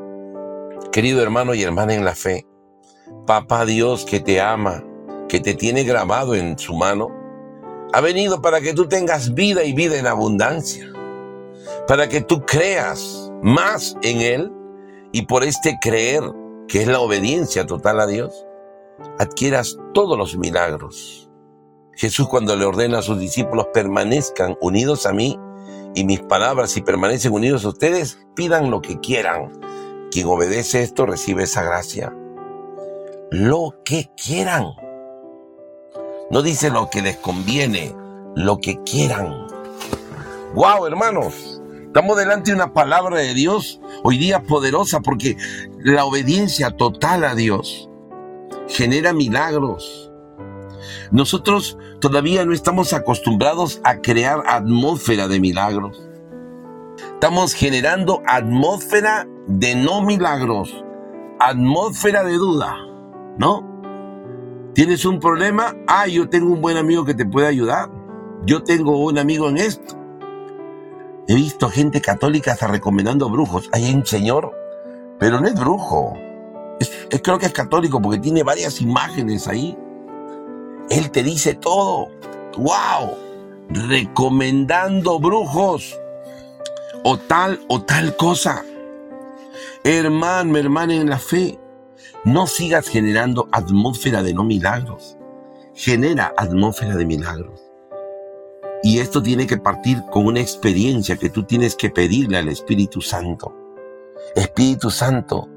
Querido 0.93 1.21
hermano 1.21 1.53
y 1.53 1.62
hermana 1.62 1.93
en 1.93 2.05
la 2.05 2.15
fe, 2.15 2.47
Papá 3.27 3.65
Dios 3.65 4.05
que 4.05 4.21
te 4.21 4.39
ama, 4.39 4.82
que 5.27 5.41
te 5.41 5.55
tiene 5.55 5.84
grabado 5.84 6.36
en 6.36 6.58
su 6.58 6.73
mano, 6.73 7.10
ha 7.91 7.99
venido 7.99 8.41
para 8.41 8.62
que 8.62 8.73
tú 8.73 8.88
tengas 8.88 9.34
vida 9.34 9.65
y 9.65 9.73
vida 9.73 9.99
en 9.99 10.08
abundancia, 10.08 10.89
para 11.86 12.08
que 12.08 12.21
tú 12.21 12.45
creas 12.45 13.29
más 13.43 13.97
en 14.01 14.21
Él 14.21 14.53
y 15.12 15.23
por 15.23 15.43
este 15.43 15.79
creer, 15.82 16.23
que 16.69 16.84
es 16.84 16.88
la 16.88 17.01
obediencia 17.01 17.65
total 17.65 17.99
a 17.99 18.08
Dios, 18.08 18.45
adquieras 19.19 19.75
todos 19.93 20.17
los 20.17 20.38
milagros. 20.38 21.29
Jesús 21.99 22.29
cuando 22.29 22.55
le 22.55 22.63
ordena 22.63 22.99
a 22.99 23.01
sus 23.01 23.19
discípulos 23.19 23.67
permanezcan 23.73 24.55
unidos 24.62 25.05
a 25.05 25.12
mí 25.12 25.38
y 25.93 26.05
mis 26.05 26.21
palabras 26.21 26.71
si 26.71 26.81
permanecen 26.81 27.33
unidos 27.33 27.65
a 27.65 27.69
ustedes, 27.69 28.19
pidan 28.38 28.71
lo 28.71 28.81
que 28.81 29.01
quieran. 29.01 29.59
Quien 30.09 30.27
obedece 30.27 30.81
esto 30.81 31.05
recibe 31.05 31.43
esa 31.43 31.62
gracia 31.62 32.13
lo 33.31 33.75
que 33.83 34.09
quieran. 34.15 34.75
No 36.31 36.41
dice 36.41 36.69
lo 36.69 36.89
que 36.89 37.01
les 37.01 37.17
conviene, 37.17 37.93
lo 38.33 38.59
que 38.59 38.81
quieran. 38.83 39.47
Wow, 40.55 40.88
hermanos, 40.88 41.62
estamos 41.83 42.17
delante 42.17 42.51
de 42.51 42.55
una 42.55 42.73
palabra 42.73 43.17
de 43.17 43.33
Dios 43.33 43.81
hoy 44.03 44.17
día 44.17 44.41
poderosa 44.43 45.01
porque 45.01 45.35
la 45.79 46.05
obediencia 46.05 46.71
total 46.71 47.25
a 47.25 47.35
Dios 47.35 47.89
genera 48.69 49.12
milagros. 49.12 50.09
Nosotros 51.12 51.78
todavía 52.00 52.46
no 52.46 52.54
estamos 52.54 52.94
acostumbrados 52.94 53.82
a 53.84 53.98
crear 53.98 54.44
atmósfera 54.48 55.28
de 55.28 55.39
milagros. 55.39 56.10
Estamos 57.13 57.54
generando 57.54 58.22
atmósfera 58.26 59.28
de 59.48 59.76
no 59.76 60.02
milagros, 60.02 60.84
atmósfera 61.39 62.24
de 62.24 62.34
duda. 62.34 62.89
¿no? 63.39 63.65
¿Tienes 64.74 65.06
un 65.06 65.20
problema? 65.20 65.76
Ah, 65.88 66.08
yo 66.08 66.30
tengo 66.30 66.54
un 66.54 66.62
buen 66.62 66.78
amigo 66.78 67.06
que 67.06 67.15
te 67.15 67.26
puede 67.26 67.48
ayudar. 67.48 67.89
Yo 68.46 68.63
tengo 68.63 69.04
un 69.04 69.18
amigo 69.18 69.50
en 69.50 69.58
esto. 69.58 69.96
He 71.28 71.36
visto 71.36 71.70
gente 71.70 72.02
católica 72.02 72.52
hasta 72.52 72.68
recomendando 72.68 73.30
brujos. 73.30 73.70
Hay 73.72 73.92
un 73.94 74.06
señor, 74.06 74.52
pero 75.20 75.39
no 75.39 75.48
es 75.48 75.56
brujo. 75.56 76.13
Es, 76.80 76.92
creo 77.24 77.39
que 77.39 77.46
es 77.46 77.54
católico 77.54 78.02
porque 78.02 78.20
tiene 78.20 78.44
varias 78.44 78.82
imágenes 78.82 79.48
ahí. 79.48 79.78
Él 80.89 81.12
te 81.12 81.23
dice 81.23 81.54
todo. 81.54 82.10
¡Wow! 82.58 83.15
Recomendando 83.69 85.19
brujos. 85.19 85.97
O 87.04 87.17
tal 87.17 87.60
o 87.67 87.82
tal 87.82 88.15
cosa. 88.15 88.63
Hermano, 89.84 90.58
hermana 90.58 90.95
en 90.95 91.10
la 91.10 91.19
fe. 91.19 91.60
No 92.25 92.47
sigas 92.47 92.88
generando 92.88 93.47
atmósfera 93.52 94.23
de 94.23 94.34
no 94.34 94.43
milagros. 94.43 95.17
Genera 95.73 96.34
atmósfera 96.38 96.95
de 96.95 97.06
milagros. 97.06 97.62
Y 98.82 98.99
esto 98.99 99.21
tiene 99.21 99.45
que 99.45 99.58
partir 99.58 100.04
con 100.12 100.25
una 100.25 100.39
experiencia 100.39 101.17
que 101.17 101.30
tú 101.30 101.43
tienes 101.43 101.75
que 101.75 101.89
pedirle 101.89 102.38
al 102.38 102.47
Espíritu 102.47 103.02
Santo. 103.02 103.54
Espíritu 104.36 104.89
Santo, 104.89 105.47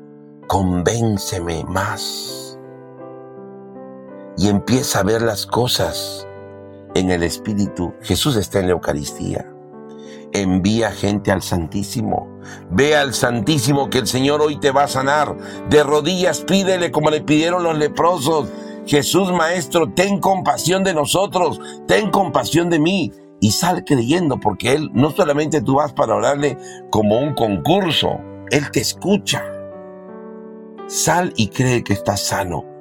convénceme 0.47 1.64
más. 1.64 2.41
Y 4.37 4.49
empieza 4.49 5.01
a 5.01 5.03
ver 5.03 5.23
las 5.23 5.47
cosas 5.47 6.27
en 6.95 7.11
el 7.11 7.23
Espíritu. 7.23 7.95
Jesús 8.03 8.37
está 8.37 8.61
en 8.61 8.66
la 8.66 8.73
Eucaristía 8.73 9.53
envía 10.33 10.90
gente 10.90 11.31
al 11.31 11.42
Santísimo. 11.42 12.29
Ve 12.71 12.97
al 12.97 13.14
Santísimo 13.14 13.90
que 13.90 13.99
el 13.99 14.07
Señor 14.07 14.40
hoy 14.40 14.59
te 14.59 14.71
va 14.71 14.85
a 14.85 14.89
sanar. 14.89 15.37
De 15.68 15.83
rodillas 15.83 16.41
pídele 16.41 16.91
como 16.91 17.11
le 17.11 17.20
pidieron 17.20 17.62
los 17.62 17.76
leprosos. 17.76 18.49
Jesús 18.87 19.30
Maestro, 19.30 19.93
ten 19.93 20.18
compasión 20.18 20.83
de 20.83 20.95
nosotros, 20.95 21.61
ten 21.87 22.11
compasión 22.11 22.68
de 22.70 22.80
mí. 22.80 23.12
Y 23.41 23.53
sal 23.53 23.85
creyendo, 23.85 24.39
porque 24.39 24.72
Él 24.72 24.91
no 24.93 25.11
solamente 25.11 25.61
tú 25.61 25.76
vas 25.76 25.93
para 25.93 26.14
orarle 26.14 26.57
como 26.91 27.18
un 27.18 27.35
concurso, 27.35 28.20
Él 28.51 28.70
te 28.70 28.80
escucha. 28.80 29.45
Sal 30.87 31.33
y 31.37 31.49
cree 31.49 31.83
que 31.83 31.93
estás 31.93 32.20
sano. 32.22 32.72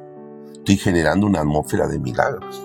Estoy 0.62 0.78
generando 0.78 1.28
una 1.28 1.41
atmósfera 1.41 1.88
de 1.88 1.99
milagros. 1.99 2.62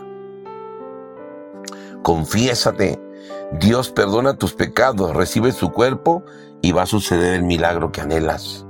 Confiésate 2.02 3.00
Dios 3.52 3.90
perdona 3.90 4.36
tus 4.36 4.54
pecados, 4.54 5.14
recibe 5.14 5.52
su 5.52 5.70
cuerpo 5.70 6.24
y 6.62 6.72
va 6.72 6.82
a 6.82 6.86
suceder 6.86 7.34
el 7.34 7.44
milagro 7.44 7.92
que 7.92 8.00
anhelas. 8.00 8.66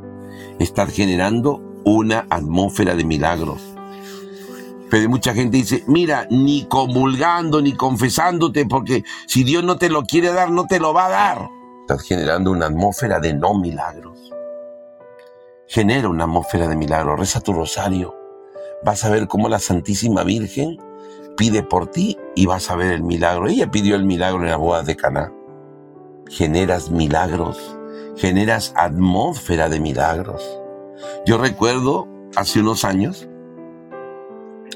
Estar 0.59 0.91
generando 0.91 1.62
una 1.85 2.27
atmósfera 2.29 2.95
de 2.95 3.05
milagros. 3.05 3.62
Pero 4.91 5.09
mucha 5.09 5.35
gente 5.35 5.57
dice, 5.57 5.83
mira, 5.87 6.27
ni 6.31 6.66
comulgando, 6.66 7.61
ni 7.61 7.74
confesándote, 7.74 8.66
porque 8.66 9.03
si 9.27 9.45
Dios 9.45 9.64
no 9.64 9.79
te 9.79 9.89
lo 9.89 10.03
quiere 10.03 10.33
dar, 10.33 10.51
no 10.51 10.66
te 10.66 10.79
lo 10.79 10.93
va 10.93 11.07
a 11.07 11.11
dar. 11.11 11.49
Estás 11.81 12.03
generando 12.03 12.51
una 12.51 12.66
atmósfera 12.66 13.18
de 13.18 13.35
no 13.35 13.59
milagros. 13.59 14.33
Genera 15.66 16.09
una 16.09 16.24
atmósfera 16.24 16.68
de 16.68 16.77
milagros. 16.77 17.18
Reza 17.18 17.41
tu 17.41 17.53
rosario. 17.53 18.26
Vas 18.83 19.05
a 19.05 19.11
ver 19.11 19.27
cómo 19.27 19.49
la 19.49 19.59
Santísima 19.59 20.22
Virgen 20.22 20.79
pide 21.37 21.62
por 21.62 21.89
ti 21.89 22.18
y 22.35 22.47
vas 22.47 22.70
a 22.70 22.77
ver 22.77 22.93
el 22.93 23.03
milagro. 23.03 23.49
Ella 23.49 23.70
pidió 23.70 23.97
el 23.97 24.05
milagro 24.05 24.43
en 24.43 24.51
la 24.51 24.57
boda 24.57 24.83
de 24.83 24.97
Caná. 24.97 25.33
Generas 26.29 26.91
milagros, 26.91 27.79
generas 28.16 28.72
atmósfera 28.77 29.68
de 29.68 29.81
milagros. 29.81 30.61
Yo 31.24 31.39
recuerdo 31.39 32.09
hace 32.37 32.61
unos 32.61 32.85
años, 32.85 33.29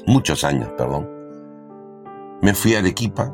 muchos 0.05 0.43
años, 0.43 0.69
perdón, 0.77 1.09
me 2.41 2.53
fui 2.53 2.75
a 2.75 2.79
Arequipa 2.79 3.33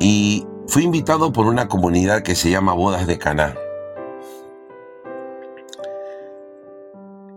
y 0.00 0.46
fui 0.66 0.84
invitado 0.84 1.32
por 1.32 1.46
una 1.46 1.68
comunidad 1.68 2.22
que 2.22 2.34
se 2.34 2.50
llama 2.50 2.72
Bodas 2.72 3.06
de 3.06 3.18
Caná. 3.18 3.54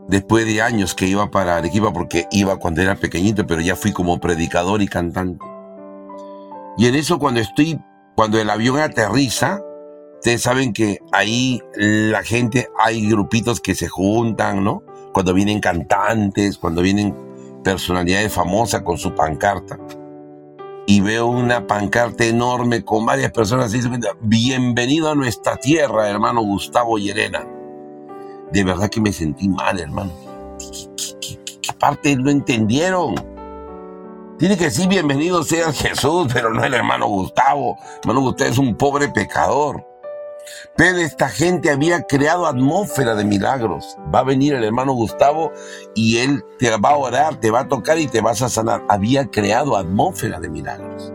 Después 0.07 0.45
de 0.45 0.61
años 0.61 0.93
que 0.93 1.07
iba 1.07 1.31
para 1.31 1.57
Arequipa, 1.57 1.91
porque 1.91 2.27
iba 2.31 2.57
cuando 2.57 2.81
era 2.81 2.95
pequeñito, 2.95 3.47
pero 3.47 3.61
ya 3.61 3.75
fui 3.75 3.91
como 3.91 4.19
predicador 4.19 4.81
y 4.83 4.87
cantante. 4.87 5.43
Y 6.77 6.87
en 6.87 6.95
eso 6.95 7.17
cuando 7.17 7.39
estoy, 7.39 7.79
cuando 8.15 8.39
el 8.39 8.49
avión 8.49 8.79
aterriza, 8.79 9.61
ustedes 10.15 10.43
saben 10.43 10.73
que 10.73 10.99
ahí 11.11 11.59
la 11.75 12.21
gente, 12.21 12.67
hay 12.77 13.09
grupitos 13.09 13.61
que 13.61 13.73
se 13.73 13.87
juntan, 13.87 14.63
¿no? 14.63 14.83
Cuando 15.11 15.33
vienen 15.33 15.59
cantantes, 15.59 16.57
cuando 16.57 16.81
vienen 16.81 17.15
personalidades 17.63 18.31
famosas 18.31 18.83
con 18.83 18.97
su 18.97 19.15
pancarta. 19.15 19.79
Y 20.85 21.01
veo 21.01 21.25
una 21.25 21.65
pancarta 21.65 22.25
enorme 22.25 22.85
con 22.85 23.07
varias 23.07 23.31
personas 23.31 23.71
diciendo, 23.71 24.07
bienvenido 24.21 25.09
a 25.09 25.15
nuestra 25.15 25.57
tierra, 25.57 26.09
hermano 26.09 26.41
Gustavo 26.41 26.99
Llerena. 26.99 27.54
De 28.55 28.63
verdad 28.63 28.89
que 28.89 29.01
me 29.01 29.11
sentí 29.11 29.49
mal, 29.49 29.77
hermano. 29.81 30.13
¿Qué, 31.19 31.73
parte 31.77 32.15
lo 32.15 32.31
entendieron? 32.31 33.15
Tiene 34.39 34.57
que 34.57 34.63
decir 34.63 34.87
bienvenido 34.87 35.43
sea 35.43 35.73
Jesús, 35.73 36.31
pero 36.33 36.53
no 36.53 36.63
el 36.63 36.73
hermano 36.73 37.05
Gustavo. 37.07 37.77
Hermano 37.99 38.21
Gustavo 38.21 38.49
es 38.49 38.57
un 38.57 38.77
pobre 38.77 39.09
pecador. 39.09 39.85
Pero 40.77 40.99
esta 40.99 41.27
gente 41.27 41.69
había 41.69 42.03
creado 42.03 42.47
atmósfera 42.47 43.13
de 43.15 43.25
milagros. 43.25 43.97
Va 44.15 44.19
a 44.19 44.23
venir 44.23 44.53
el 44.53 44.63
hermano 44.63 44.93
Gustavo 44.93 45.51
y 45.93 46.19
él 46.19 46.41
te 46.57 46.69
va 46.77 46.91
a 46.91 46.95
orar, 46.95 47.35
te 47.41 47.51
va 47.51 47.59
a 47.59 47.67
tocar 47.67 47.99
y 47.99 48.07
te 48.07 48.21
vas 48.21 48.41
a 48.41 48.47
sanar. 48.47 48.85
Había 48.87 49.25
creado 49.25 49.75
atmósfera 49.75 50.39
de 50.39 50.47
milagros. 50.47 51.11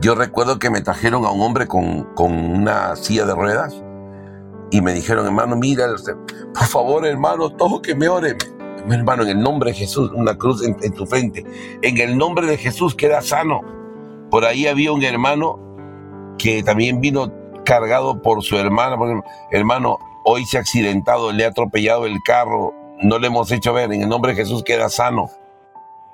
Yo 0.00 0.14
recuerdo 0.14 0.60
que 0.60 0.70
me 0.70 0.82
trajeron 0.82 1.24
a 1.24 1.32
un 1.32 1.40
hombre 1.40 1.66
con, 1.66 2.14
con 2.14 2.32
una 2.32 2.94
silla 2.94 3.24
de 3.24 3.34
ruedas 3.34 3.82
y 4.70 4.80
me 4.80 4.92
dijeron, 4.92 5.26
hermano, 5.26 5.56
mira, 5.56 5.86
por 6.54 6.66
favor, 6.66 7.06
hermano, 7.06 7.50
todo 7.50 7.82
que 7.82 7.94
me 7.94 8.08
ore. 8.08 8.36
Hermano, 8.88 9.24
en 9.24 9.30
el 9.30 9.40
nombre 9.40 9.72
de 9.72 9.76
Jesús, 9.76 10.10
una 10.14 10.36
cruz 10.36 10.64
en, 10.64 10.76
en 10.82 10.92
tu 10.94 11.06
frente. 11.06 11.44
En 11.82 11.98
el 11.98 12.16
nombre 12.16 12.46
de 12.46 12.56
Jesús 12.56 12.94
queda 12.94 13.20
sano. 13.20 13.60
Por 14.30 14.44
ahí 14.44 14.66
había 14.66 14.92
un 14.92 15.02
hermano 15.02 15.58
que 16.38 16.62
también 16.62 17.00
vino 17.00 17.32
cargado 17.64 18.22
por 18.22 18.42
su 18.42 18.56
hermana. 18.56 18.96
hermano, 19.50 19.98
hoy 20.24 20.46
se 20.46 20.56
ha 20.56 20.60
accidentado, 20.60 21.32
le 21.32 21.44
ha 21.44 21.48
atropellado 21.48 22.06
el 22.06 22.18
carro, 22.24 22.72
no 23.02 23.18
le 23.18 23.26
hemos 23.26 23.50
hecho 23.50 23.72
ver, 23.72 23.92
en 23.92 24.02
el 24.02 24.08
nombre 24.08 24.32
de 24.32 24.42
Jesús 24.42 24.62
queda 24.62 24.88
sano. 24.88 25.30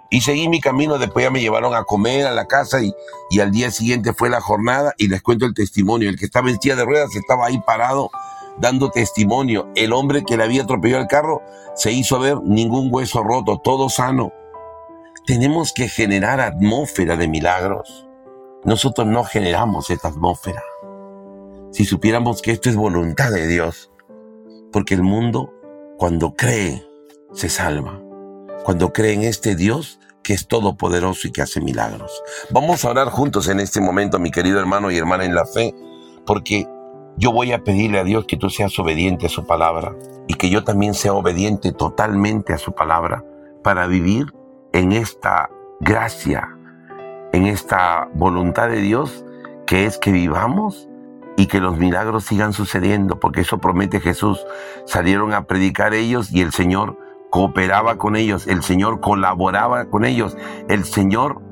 Y 0.09 0.21
seguí 0.21 0.49
mi 0.49 0.61
camino, 0.61 0.99
después 0.99 1.25
ya 1.25 1.31
me 1.31 1.41
llevaron 1.41 1.75
a 1.75 1.85
comer 1.85 2.27
a 2.27 2.33
la 2.33 2.47
casa 2.47 2.81
y, 2.81 2.93
y 3.31 3.41
al 3.41 3.51
día 3.51 3.71
siguiente 3.71 4.13
fue 4.13 4.31
la 4.31 4.41
jornada 4.41 4.95
y 4.99 5.09
les 5.09 5.21
cuento 5.21 5.47
el 5.47 5.55
testimonio. 5.55 6.09
El 6.09 6.19
que 6.19 6.27
estaba 6.27 6.49
en 6.49 6.61
silla 6.61 6.77
de 6.77 6.85
ruedas 6.85 7.15
estaba 7.17 7.47
ahí 7.47 7.61
parado 7.67 8.11
dando 8.59 8.91
testimonio. 8.91 9.69
El 9.75 9.93
hombre 9.93 10.25
que 10.25 10.37
le 10.37 10.45
había 10.45 10.63
atropellado 10.63 11.03
el 11.03 11.09
carro 11.09 11.43
se 11.75 11.93
hizo 11.93 12.19
ver 12.19 12.41
ningún 12.43 12.89
hueso 12.93 13.23
roto, 13.23 13.59
todo 13.63 13.89
sano. 13.89 14.33
Tenemos 15.27 15.73
que 15.73 15.89
generar 15.89 16.41
atmósfera 16.41 17.17
de 17.17 17.29
milagros. 17.29 18.09
Nosotros 18.65 19.07
no 19.07 19.25
generamos 19.25 19.91
esta 19.91 20.09
atmósfera 20.09 20.63
si 21.77 21.85
supiéramos 21.85 22.41
que 22.41 22.53
esto 22.53 22.71
es 22.71 22.77
voluntad 22.77 23.31
de 23.31 23.47
Dios. 23.47 23.91
Porque 24.73 24.95
el 24.95 25.03
mundo, 25.03 25.53
cuando 25.99 26.35
cree, 26.35 26.83
se 27.35 27.51
salva. 27.51 28.01
Cuando 28.65 28.95
cree 28.95 29.13
en 29.13 29.25
este 29.25 29.55
Dios 29.55 30.01
que 30.23 30.33
es 30.33 30.49
todopoderoso 30.49 31.29
y 31.29 31.33
que 31.33 31.43
hace 31.43 31.61
milagros. 31.61 32.23
Vamos 32.49 32.83
a 32.85 32.91
orar 32.91 33.11
juntos 33.11 33.49
en 33.49 33.61
este 33.61 33.83
momento, 33.83 34.19
mi 34.19 34.31
querido 34.31 34.59
hermano 34.59 34.91
y 34.91 34.97
hermana 34.97 35.27
en 35.27 35.35
la 35.35 35.45
fe, 35.45 35.75
porque 36.25 36.67
yo 37.17 37.33
voy 37.33 37.53
a 37.53 37.65
pedirle 37.65 37.99
a 37.99 38.05
Dios 38.05 38.27
que 38.27 38.37
tú 38.37 38.51
seas 38.51 38.79
obediente 38.79 39.27
a 39.27 39.31
su 39.31 39.47
palabra 39.47 39.95
y 40.29 40.35
que 40.35 40.51
yo 40.51 40.65
también 40.65 40.95
sea 40.95 41.15
obediente 41.15 41.73
totalmente 41.73 42.53
a 42.53 42.59
su 42.59 42.73
palabra 42.73 43.25
para 43.63 43.87
vivir 43.87 44.35
en 44.73 44.93
esta 44.93 45.51
gracia, 45.81 46.57
en 47.33 47.47
esta 47.47 48.09
voluntad 48.15 48.69
de 48.69 48.81
Dios, 48.81 49.25
que 49.67 49.87
es 49.87 49.99
que 49.99 50.13
vivamos 50.13 50.89
y 51.39 51.47
que 51.47 51.61
los 51.61 51.79
milagros 51.79 52.25
sigan 52.25 52.53
sucediendo, 52.53 53.19
porque 53.19 53.43
eso 53.43 53.59
promete 53.59 54.01
Jesús. 54.01 54.45
Salieron 54.85 55.33
a 55.33 55.47
predicar 55.47 55.95
ellos 55.95 56.33
y 56.33 56.43
el 56.43 56.53
Señor 56.53 56.99
cooperaba 57.31 57.97
con 57.97 58.17
ellos, 58.17 58.47
el 58.47 58.63
Señor 58.63 59.01
colaboraba 59.01 59.87
con 59.87 60.05
ellos, 60.05 60.37
el 60.69 60.85
Señor 60.85 61.43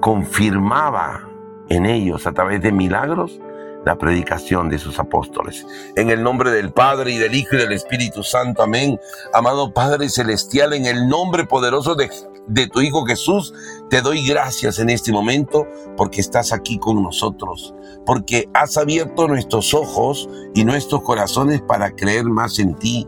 confirmaba 0.00 1.28
en 1.68 1.86
ellos 1.86 2.26
a 2.26 2.32
través 2.32 2.62
de 2.62 2.72
milagros 2.72 3.40
la 3.84 3.96
predicación 3.96 4.68
de 4.68 4.78
sus 4.78 4.98
apóstoles. 4.98 5.66
En 5.96 6.10
el 6.10 6.22
nombre 6.22 6.50
del 6.50 6.72
Padre 6.72 7.12
y 7.12 7.18
del 7.18 7.34
Hijo 7.34 7.56
y 7.56 7.58
del 7.58 7.72
Espíritu 7.72 8.22
Santo, 8.22 8.62
amén. 8.62 8.98
Amado 9.32 9.72
Padre 9.72 10.08
Celestial, 10.08 10.72
en 10.72 10.86
el 10.86 11.08
nombre 11.08 11.46
poderoso 11.46 11.94
de, 11.94 12.10
de 12.46 12.66
tu 12.66 12.80
Hijo 12.80 13.04
Jesús, 13.04 13.54
te 13.90 14.00
doy 14.00 14.26
gracias 14.26 14.78
en 14.78 14.90
este 14.90 15.12
momento 15.12 15.66
porque 15.96 16.20
estás 16.20 16.52
aquí 16.52 16.78
con 16.78 17.02
nosotros, 17.02 17.74
porque 18.04 18.48
has 18.54 18.76
abierto 18.76 19.28
nuestros 19.28 19.74
ojos 19.74 20.28
y 20.54 20.64
nuestros 20.64 21.02
corazones 21.02 21.62
para 21.62 21.90
creer 21.92 22.24
más 22.24 22.58
en 22.58 22.74
ti, 22.74 23.06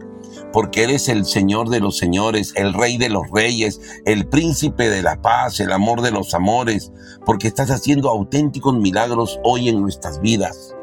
porque 0.53 0.85
eres 0.85 1.09
el 1.09 1.25
Señor 1.25 1.69
de 1.69 1.81
los 1.81 1.97
señores, 1.97 2.53
el 2.57 2.75
Rey 2.75 2.99
de 2.99 3.09
los 3.09 3.31
reyes, 3.33 3.81
el 4.05 4.27
Príncipe 4.27 4.89
de 4.89 5.03
la 5.03 5.21
paz, 5.23 5.61
el 5.61 5.73
amor 5.73 6.03
de 6.03 6.11
los 6.11 6.35
amores, 6.35 6.93
porque 7.25 7.49
estás 7.49 7.71
haciendo 7.71 8.11
auténticos 8.11 8.75
milagros 8.75 9.39
hoy 9.45 9.69
en 9.69 9.81
nuestras 9.81 10.21
vidas. 10.21 10.75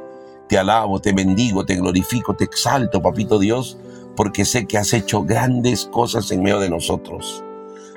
Te 0.49 0.57
alabo, 0.57 0.99
te 1.01 1.11
bendigo, 1.11 1.65
te 1.65 1.75
glorifico, 1.75 2.35
te 2.35 2.45
exalto, 2.45 3.01
papito 3.01 3.37
Dios, 3.37 3.77
porque 4.15 4.45
sé 4.45 4.65
que 4.65 4.77
has 4.77 4.93
hecho 4.93 5.23
grandes 5.23 5.85
cosas 5.85 6.31
en 6.31 6.41
medio 6.41 6.59
de 6.59 6.69
nosotros. 6.69 7.43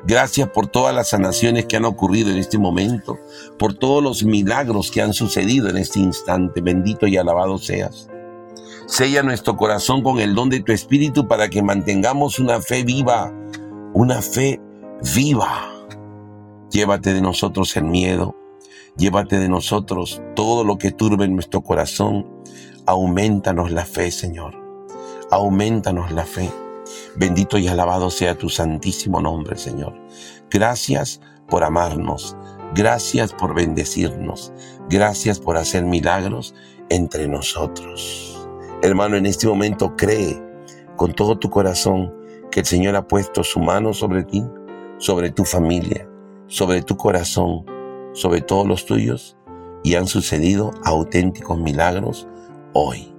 Gracias 0.05 0.49
por 0.49 0.67
todas 0.67 0.95
las 0.95 1.11
sanaciones 1.11 1.67
que 1.67 1.77
han 1.77 1.85
ocurrido 1.85 2.31
en 2.31 2.39
este 2.39 2.59
momento, 2.59 3.19
por 3.59 3.75
todos 3.75 4.03
los 4.03 4.25
milagros 4.25 4.91
que 4.91 5.03
han 5.03 5.13
sucedido 5.13 5.69
en 5.69 5.77
este 5.77 6.01
instante. 6.01 6.61
Bendito 6.61 7.07
y 7.07 7.17
alabado 7.17 7.59
seas. 7.59 8.10
Sella 8.91 9.23
nuestro 9.23 9.57
corazón 9.57 10.03
con 10.03 10.19
el 10.19 10.35
don 10.35 10.51
de 10.51 10.65
tu 10.65 10.73
Espíritu 10.73 11.29
para 11.29 11.49
que 11.49 11.63
mantengamos 11.63 12.41
una 12.41 12.61
fe 12.61 12.83
viva, 12.83 13.33
una 13.95 14.21
fe 14.21 14.61
viva. 15.15 15.73
Llévate 16.73 17.15
de 17.15 17.23
nosotros 17.23 17.77
el 17.77 17.85
miedo, 17.85 18.35
llévate 18.97 19.39
de 19.39 19.49
nosotros 19.49 20.21
todo 20.35 20.65
lo 20.65 20.77
que 20.77 20.91
turbe 20.91 21.25
en 21.25 21.35
nuestro 21.35 21.63
corazón. 21.63 22.27
Aumentanos 22.85 23.71
la 23.71 23.85
fe, 23.85 24.11
Señor. 24.11 24.61
Aumentanos 25.31 26.11
la 26.11 26.27
fe. 26.27 26.51
Bendito 27.15 27.59
y 27.59 27.69
alabado 27.69 28.11
sea 28.11 28.37
tu 28.37 28.49
santísimo 28.49 29.21
nombre, 29.21 29.57
Señor. 29.57 29.95
Gracias 30.51 31.21
por 31.49 31.63
amarnos. 31.63 32.37
Gracias 32.75 33.33
por 33.35 33.55
bendecirnos. 33.55 34.53
Gracias 34.89 35.39
por 35.39 35.57
hacer 35.59 35.85
milagros 35.85 36.57
entre 36.89 37.29
nosotros. 37.29 38.30
Hermano, 38.83 39.17
en 39.17 39.27
este 39.27 39.47
momento 39.47 39.95
cree 39.95 40.43
con 40.97 41.13
todo 41.13 41.39
tu 41.39 41.51
corazón 41.51 42.15
que 42.51 42.61
el 42.61 42.67
Señor 42.67 42.97
ha 42.97 43.07
puesto 43.07 43.45
su 43.45 43.61
mano 43.61 43.93
sobre 43.93 44.25
ti, 44.25 44.43
sobre 44.97 45.31
tu 45.31 45.45
familia, 45.45 46.09
sobre 46.47 46.81
tu 46.81 46.97
corazón, 46.97 47.67
sobre 48.15 48.41
todos 48.41 48.67
los 48.67 48.87
tuyos 48.87 49.37
y 49.83 49.97
han 49.97 50.07
sucedido 50.07 50.71
auténticos 50.83 51.59
milagros 51.59 52.27
hoy. 52.73 53.15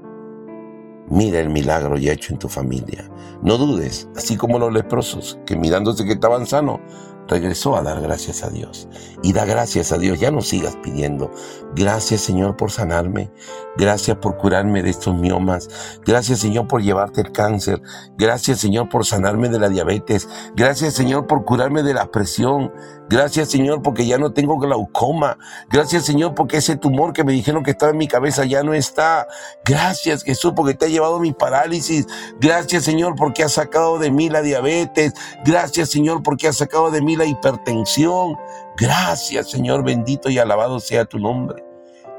Mira 1.12 1.40
el 1.40 1.50
milagro 1.50 1.96
ya 1.96 2.14
hecho 2.14 2.34
en 2.34 2.40
tu 2.40 2.50
familia. 2.50 3.08
No 3.44 3.60
dudes, 3.60 4.10
así 4.16 4.38
como 4.38 4.58
los 4.58 4.74
leprosos, 4.74 5.38
que 5.46 5.56
mirándose 5.56 6.06
que 6.06 6.14
estaban 6.14 6.48
sanos, 6.48 6.80
regresó 7.28 7.76
a 7.76 7.82
dar 7.82 8.02
gracias 8.02 8.44
a 8.44 8.50
Dios. 8.50 8.88
Y 9.24 9.34
da 9.34 9.46
gracias 9.46 9.92
a 9.92 9.98
Dios, 9.98 10.20
ya 10.20 10.32
no 10.32 10.42
sigas 10.42 10.76
pidiendo. 10.78 11.32
Gracias 11.76 12.22
Señor 12.22 12.58
por 12.58 12.72
sanarme. 12.72 13.32
Gracias 13.78 14.18
por 14.18 14.38
curarme 14.38 14.84
de 14.84 14.90
estos 14.90 15.16
miomas. 15.16 15.70
Gracias 16.06 16.40
Señor 16.40 16.68
por 16.68 16.82
llevarte 16.82 17.22
el 17.22 17.32
cáncer. 17.32 17.82
Gracias 18.18 18.60
Señor 18.60 18.90
por 18.90 19.06
sanarme 19.06 19.50
de 19.50 19.60
la 19.60 19.70
diabetes. 19.70 20.28
Gracias 20.56 20.94
Señor 20.94 21.28
por 21.28 21.46
curarme 21.46 21.84
de 21.84 21.94
la 21.94 22.12
presión. 22.12 22.72
Gracias 23.12 23.50
Señor 23.50 23.82
porque 23.82 24.08
ya 24.08 24.18
no 24.18 24.32
tengo 24.32 24.58
glaucoma. 24.58 25.38
Gracias 25.70 26.06
Señor 26.06 26.34
porque 26.34 26.58
ese 26.58 26.78
tumor 26.78 27.12
que 27.12 27.26
me 27.26 27.34
dijeron 27.34 27.62
que 27.62 27.72
estaba 27.72 27.92
en 27.92 27.98
mi 27.98 28.08
cabeza 28.08 28.46
ya 28.46 28.64
no 28.64 28.74
está. 28.74 29.28
Gracias 29.66 30.24
Jesús 30.24 30.54
porque 30.56 30.76
te 30.76 30.86
ha 30.86 30.88
llevado 30.88 31.20
mi 31.20 31.34
parálisis. 31.34 32.08
Gracias 32.40 32.86
Señor 32.86 33.16
porque 33.18 33.44
has 33.44 33.52
sacado 33.52 34.00
de 34.00 34.12
mí 34.12 34.30
la 34.30 34.42
diabetes. 34.42 35.14
Gracias 35.44 35.90
Señor 35.90 36.24
porque 36.24 36.48
has 36.48 36.56
sacado 36.56 36.90
de 36.90 37.02
mí 37.02 37.18
la 37.18 37.26
hipertensión. 37.26 38.38
Gracias 38.78 39.52
Señor 39.52 39.84
bendito 39.84 40.30
y 40.30 40.38
alabado 40.38 40.80
sea 40.80 41.04
tu 41.04 41.20
nombre. 41.20 41.66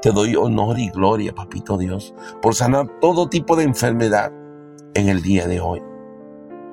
Te 0.03 0.11
doy 0.11 0.35
honor 0.35 0.77
y 0.77 0.89
gloria, 0.89 1.33
papito 1.33 1.75
Dios, 1.75 2.13
por 2.39 2.53
sanar 2.53 2.87
todo 3.01 3.29
tipo 3.29 3.55
de 3.55 3.63
enfermedad 3.63 4.31
en 4.93 5.09
el 5.09 5.23
día 5.23 5.47
de 5.47 5.59
hoy. 5.59 5.81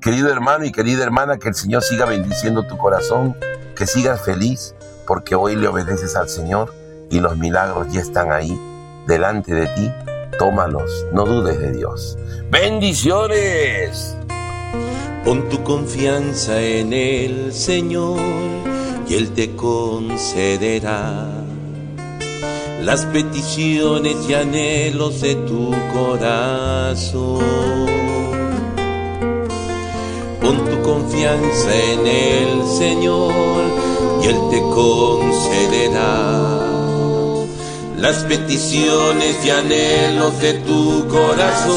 Querido 0.00 0.30
hermano 0.30 0.64
y 0.64 0.70
querida 0.70 1.02
hermana, 1.02 1.38
que 1.38 1.48
el 1.48 1.56
Señor 1.56 1.82
siga 1.82 2.04
bendiciendo 2.04 2.62
tu 2.62 2.78
corazón, 2.78 3.36
que 3.74 3.84
sigas 3.84 4.22
feliz, 4.24 4.76
porque 5.08 5.34
hoy 5.34 5.56
le 5.56 5.66
obedeces 5.66 6.14
al 6.14 6.28
Señor 6.28 6.72
y 7.10 7.18
los 7.18 7.36
milagros 7.36 7.92
ya 7.92 8.00
están 8.00 8.30
ahí, 8.30 8.56
delante 9.08 9.52
de 9.52 9.66
ti. 9.66 9.90
Tómalos, 10.38 11.04
no 11.12 11.24
dudes 11.24 11.58
de 11.58 11.72
Dios. 11.72 12.16
Bendiciones. 12.48 14.16
Pon 15.24 15.48
tu 15.48 15.64
confianza 15.64 16.60
en 16.62 16.92
el 16.92 17.52
Señor 17.52 18.20
y 19.08 19.14
Él 19.14 19.32
te 19.32 19.56
concederá 19.56 21.26
las 22.84 23.04
peticiones 23.06 24.14
y 24.28 24.34
anhelos 24.34 25.22
de 25.22 25.34
tu 25.34 25.74
corazón. 25.92 27.42
Confianza 30.88 31.70
en 31.92 32.06
el 32.06 32.66
Señor 32.66 33.34
y 34.22 34.26
Él 34.26 34.38
te 34.50 34.60
concederá 34.60 36.14
las 37.98 38.16
peticiones 38.24 39.36
y 39.44 39.50
anhelos 39.50 40.40
de 40.40 40.54
tu 40.54 41.06
corazón. 41.08 41.76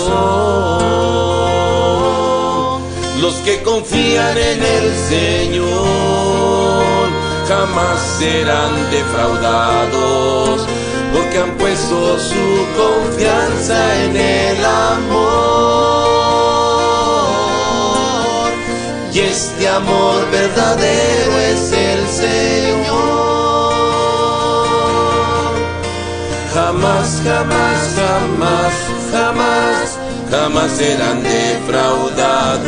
Los 3.19 3.35
que 3.43 3.61
confían 3.63 4.37
en 4.37 4.63
el 4.63 4.95
Señor 5.09 5.69
jamás 7.49 7.99
serán 8.17 8.89
defraudados, 8.91 10.65
porque 11.13 11.37
han 11.37 11.57
puesto 11.57 12.17
su 12.17 12.65
confianza 12.77 14.05
en 14.05 14.15
el 14.15 14.65
amor. 14.65 16.00
Y 19.13 19.19
este 19.19 19.67
amor 19.67 20.29
verdadero 20.31 21.37
es 21.39 21.71
el 21.73 22.07
Señor. 22.07 23.01
Jamás, 26.53 27.21
jamás, 27.23 27.95
jamás, 27.95 28.73
jamás 29.11 30.01
jamás 30.31 30.71
serán 30.71 31.21
defraudados. 31.21 32.61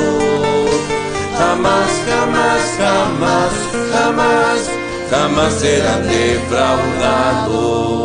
Jamás, 1.37 1.91
jamás, 2.07 2.61
jamás, 2.77 3.53
jamás, 3.91 4.69
jamás 5.09 5.53
serán 5.53 6.03
defraudados. 6.07 8.02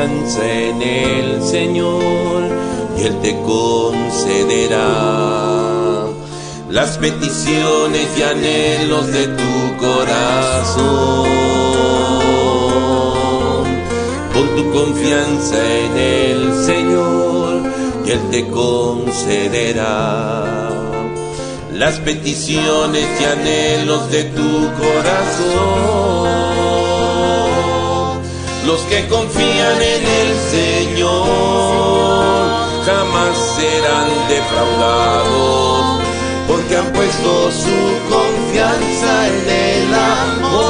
Confianza 0.00 0.50
en 0.50 0.80
el 0.80 1.42
Señor 1.42 2.44
y 2.98 3.02
Él 3.02 3.20
te 3.20 3.36
concederá 3.42 4.86
las 6.70 6.96
peticiones 6.96 8.06
y 8.16 8.22
anhelos 8.22 9.12
de 9.12 9.26
tu 9.26 9.76
corazón. 9.78 11.28
Pon 14.32 14.48
tu 14.56 14.70
confianza 14.72 15.58
en 15.58 15.98
el 15.98 16.54
Señor 16.64 17.62
y 18.06 18.10
Él 18.10 18.20
te 18.30 18.48
concederá 18.48 19.90
las 21.74 21.98
peticiones 21.98 23.06
y 23.20 23.24
anhelos 23.24 24.10
de 24.10 24.24
tu 24.24 24.70
corazón. 24.80 26.49
Los 28.70 28.82
que 28.82 29.00
confían 29.08 29.82
en 29.82 30.06
el 30.06 30.30
Señor 30.38 31.10
jamás 32.86 33.36
serán 33.56 34.10
defraudados 34.28 36.00
porque 36.46 36.76
han 36.76 36.92
puesto 36.92 37.50
su 37.50 37.78
confianza 38.08 39.26
en 39.26 39.48
el 39.50 39.92
amor. 39.92 40.60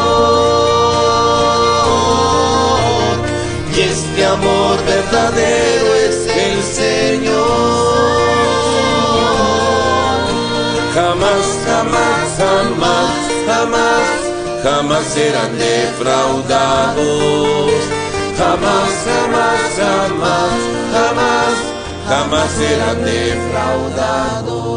Y 3.76 3.80
este 3.82 4.24
amor 4.24 4.82
verdadero 4.86 5.94
es 6.08 6.26
el 6.26 6.62
Señor. 6.62 8.16
Jamás, 10.94 11.58
jamás, 11.66 12.38
jamás, 12.38 13.10
jamás, 13.46 14.29
jamás 14.62 15.04
serán 15.06 15.58
defraudados. 15.58 17.72
Jamás, 18.38 18.90
jamás, 19.04 19.60
jamás, 19.76 20.52
jamás, 20.92 21.54
jamás 22.08 22.50
serán 22.52 23.04
defraudados. 23.04 24.70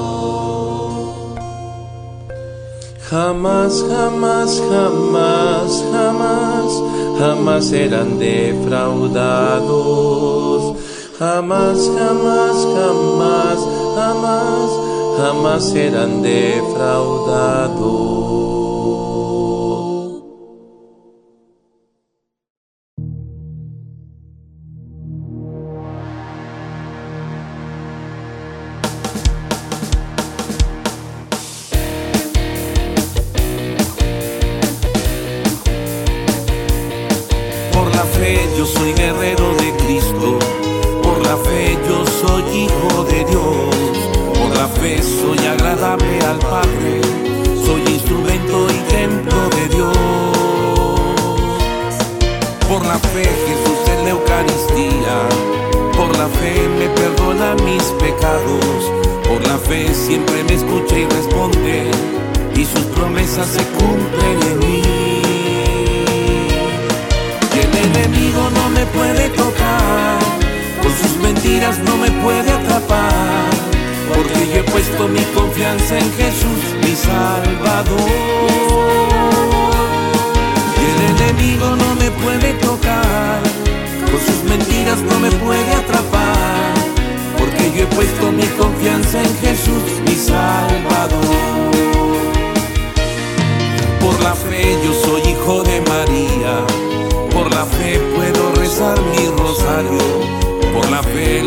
Jamás, 3.10 3.84
jamás, 3.90 4.62
jamás, 4.70 5.84
jamás, 5.92 6.72
jamás 7.20 7.66
serán 7.66 8.20
defraudados. 8.20 10.78
Jamás, 11.20 11.78
jamás, 11.96 12.58
jamás, 12.76 13.60
jamás, 13.96 14.70
jamás 15.18 15.62
serán 15.70 16.14
defraudados. 16.24 18.62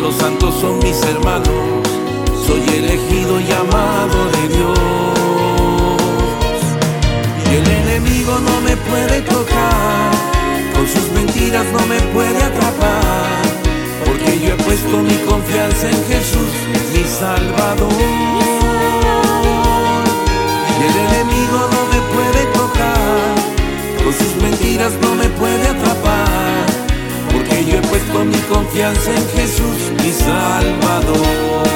Los 0.01 0.15
santos 0.15 0.55
son 0.61 0.79
mis 0.79 1.01
hermanos, 1.03 1.49
soy 2.45 2.61
elegido 2.75 3.39
y 3.39 3.51
amado 3.51 4.25
de 4.31 4.47
Dios. 4.55 4.79
El 7.51 7.67
enemigo 7.67 8.39
no 8.39 8.61
me 8.61 8.75
puede 8.77 9.21
tocar, 9.21 10.11
con 10.75 10.87
sus 10.87 11.11
mentiras 11.11 11.65
no 11.73 11.85
me 11.87 11.99
puede 12.13 12.43
atrapar, 12.43 13.41
porque 14.05 14.39
yo 14.39 14.53
he 14.53 14.57
puesto 14.63 14.97
mi 15.01 15.17
confianza 15.29 15.89
en 15.89 16.05
Jesús, 16.05 16.51
mi 16.93 17.03
Salvador. 17.03 17.91
Y 20.69 20.83
el 20.87 20.95
enemigo 21.07 21.59
no 21.73 21.81
me 21.93 21.99
puede 22.13 22.45
tocar, 22.53 23.35
con 24.03 24.13
sus 24.13 24.35
mentiras 24.41 24.93
no 25.01 25.15
me 25.15 25.29
puede 25.29 25.67
atrapar, 25.67 25.86
puesto 27.97 28.25
mi 28.25 28.37
confianza 28.41 29.11
en 29.11 29.27
Jesús, 29.29 29.91
mi 30.03 30.11
Salvador. 30.11 31.67